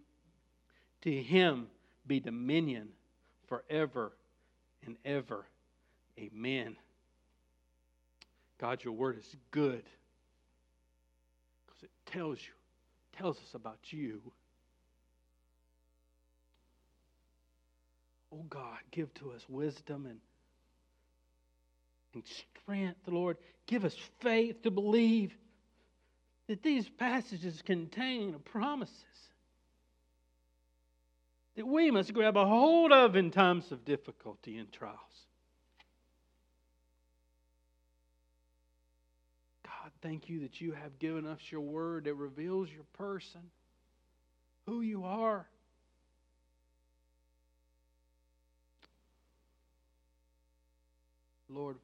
To 1.03 1.23
him 1.23 1.69
be 2.05 2.19
dominion 2.19 2.89
forever 3.47 4.17
and 4.85 4.97
ever. 5.05 5.47
Amen. 6.19 6.77
God, 8.59 8.85
your 8.85 8.93
word 8.93 9.19
is 9.19 9.37
good 9.51 9.83
because 11.67 11.83
it 11.83 11.91
tells 12.07 12.39
you, 12.39 12.53
tells 13.17 13.37
us 13.39 13.55
about 13.55 13.79
you. 13.91 14.21
Oh 18.33 18.45
God, 18.49 18.79
give 18.91 19.13
to 19.15 19.33
us 19.33 19.43
wisdom 19.49 20.07
and, 20.07 20.19
and 22.15 22.23
strength, 22.27 23.01
Lord. 23.07 23.37
Give 23.67 23.85
us 23.85 23.97
faith 24.21 24.63
to 24.63 24.71
believe 24.71 25.33
that 26.49 26.63
these 26.63 26.89
passages 26.89 27.63
contain 27.65 28.37
promises 28.45 28.95
that 31.57 31.67
we 31.67 31.91
must 31.91 32.13
grab 32.13 32.37
a 32.37 32.45
hold 32.45 32.93
of 32.93 33.15
in 33.17 33.31
times 33.31 33.71
of 33.71 33.85
difficulty 33.85 34.59
and 34.59 34.71
trials. 34.73 34.99
God, 39.65 39.93
thank 40.05 40.29
you 40.29 40.41
that 40.41 40.61
you 40.61 40.73
have 40.73 40.99
given 40.99 41.27
us 41.27 41.39
your 41.51 41.63
word 41.63 42.05
that 42.05 42.15
reveals 42.15 42.69
your 42.69 42.85
person, 42.93 43.41
who 44.67 44.83
you 44.83 45.05
are. 45.05 45.47
Lord, 51.49 51.77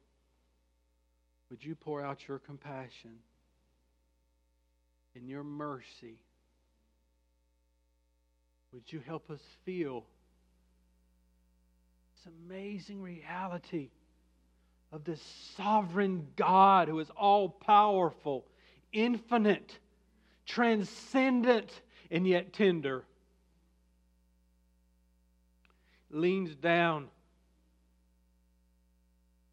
would 1.49 1.63
you 1.63 1.73
pour 1.73 2.05
out 2.05 2.19
your 2.27 2.37
compassion 2.37 3.17
and 5.15 5.27
your 5.27 5.43
mercy? 5.43 6.19
Would 8.71 8.83
you 8.87 8.99
help 8.99 9.31
us 9.31 9.39
feel 9.65 10.05
this 12.13 12.31
amazing 12.45 13.01
reality 13.01 13.89
of 14.91 15.03
this 15.03 15.21
sovereign 15.55 16.27
God 16.35 16.87
who 16.87 16.99
is 16.99 17.09
all 17.11 17.49
powerful, 17.49 18.45
infinite, 18.91 19.77
transcendent, 20.45 21.71
and 22.09 22.27
yet 22.27 22.53
tender? 22.53 23.05
Leans 26.09 26.55
down 26.55 27.07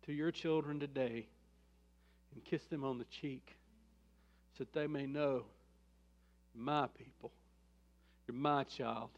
to 0.06 0.12
your 0.12 0.32
children 0.32 0.80
today 0.80 1.28
and 2.34 2.44
kiss 2.44 2.64
them 2.64 2.82
on 2.82 2.98
the 2.98 3.04
cheek 3.04 3.56
so 4.56 4.64
that 4.64 4.72
they 4.72 4.86
may 4.86 5.06
know 5.06 5.44
my 6.54 6.88
people, 6.98 7.30
you're 8.26 8.34
my 8.34 8.64
child, 8.64 9.10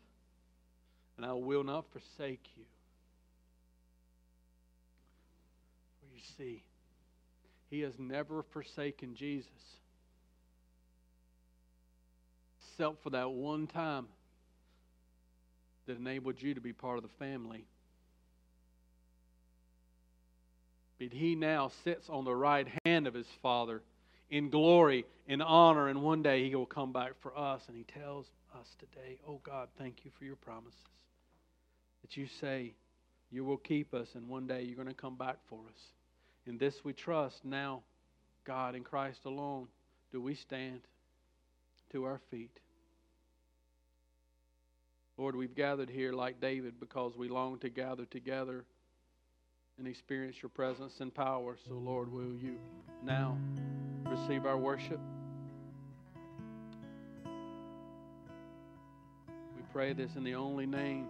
and 1.17 1.25
I 1.25 1.33
will 1.33 1.65
not 1.65 1.87
forsake 1.91 2.47
you. 2.57 2.63
You 2.63 2.80
see, 6.37 6.63
he 7.71 7.81
has 7.81 7.95
never 7.99 8.43
forsaken 8.53 9.15
Jesus, 9.15 9.49
except 12.61 13.03
for 13.03 13.11
that 13.11 13.31
one 13.31 13.67
time 13.67 14.07
that 15.87 15.99
enabled 15.99 16.41
you 16.41 16.55
to 16.55 16.61
be 16.61 16.73
part 16.73 16.97
of 16.97 17.03
the 17.03 17.11
family. 17.19 17.65
But 20.99 21.13
he 21.13 21.35
now 21.35 21.71
sits 21.83 22.09
on 22.09 22.25
the 22.25 22.35
right 22.35 22.69
hand 22.85 23.07
of 23.07 23.15
his 23.15 23.27
Father 23.43 23.83
in 24.31 24.51
glory, 24.51 25.07
in 25.27 25.41
honor, 25.41 25.89
and 25.89 26.03
one 26.03 26.23
day 26.23 26.49
he 26.49 26.55
will 26.55 26.67
come 26.67 26.93
back 26.93 27.13
for 27.21 27.37
us. 27.37 27.63
And 27.69 27.77
he 27.77 27.85
tells 27.85 28.27
us 28.59 28.67
today, 28.79 29.19
Oh 29.27 29.41
God, 29.43 29.69
thank 29.79 30.05
you 30.05 30.11
for 30.19 30.25
your 30.25 30.37
promises. 30.37 30.79
That 32.03 32.17
you 32.17 32.27
say 32.41 32.75
you 33.31 33.45
will 33.45 33.57
keep 33.57 33.95
us, 33.95 34.09
and 34.15 34.29
one 34.29 34.47
day 34.47 34.63
you're 34.63 34.77
going 34.77 34.89
to 34.89 34.95
come 34.95 35.17
back 35.17 35.39
for 35.49 35.61
us. 35.75 35.83
In 36.47 36.59
this 36.59 36.85
we 36.85 36.93
trust 36.93 37.45
now, 37.45 37.83
God, 38.45 38.75
in 38.75 38.83
Christ 38.83 39.25
alone, 39.25 39.69
do 40.13 40.21
we 40.21 40.35
stand 40.35 40.81
to 41.93 42.05
our 42.05 42.21
feet. 42.31 42.61
Lord, 45.17 45.37
we've 45.37 45.55
gathered 45.55 45.91
here 45.91 46.13
like 46.13 46.41
David 46.41 46.81
because 46.81 47.17
we 47.17 47.29
long 47.29 47.59
to 47.59 47.69
gather 47.69 48.07
together 48.07 48.65
and 49.79 49.87
experience 49.87 50.37
your 50.41 50.49
presence 50.51 51.01
and 51.01 51.15
power. 51.15 51.57
So, 51.67 51.75
Lord, 51.75 52.11
will 52.11 52.37
you 52.37 52.57
now 53.05 53.37
receive 54.07 54.47
our 54.47 54.57
worship? 54.57 55.01
We 59.57 59.63
pray 59.73 59.93
this 59.93 60.17
in 60.17 60.25
the 60.25 60.35
only 60.35 60.67
name 60.67 61.07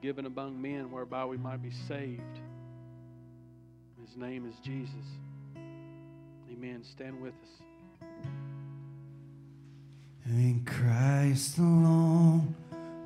given 0.00 0.26
among 0.26 0.60
men 0.60 0.90
whereby 0.90 1.24
we 1.24 1.36
might 1.36 1.62
be 1.62 1.70
saved. 1.86 2.40
His 4.06 4.16
name 4.16 4.46
is 4.48 4.56
Jesus. 4.64 5.06
Amen. 6.50 6.82
Stand 6.82 7.20
with 7.20 7.34
us. 7.42 7.62
In 10.26 10.64
Christ 10.64 11.58
alone, 11.58 12.54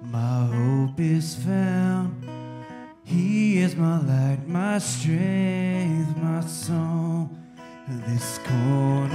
my 0.02 0.46
hope 0.46 0.98
is 0.98 1.34
found. 1.36 2.24
He 3.04 3.58
is 3.58 3.76
my 3.76 3.98
light, 4.00 4.48
my 4.48 4.78
strength, 4.78 6.16
my 6.16 6.40
song. 6.40 7.30
This 7.88 8.38
corner. 8.38 8.96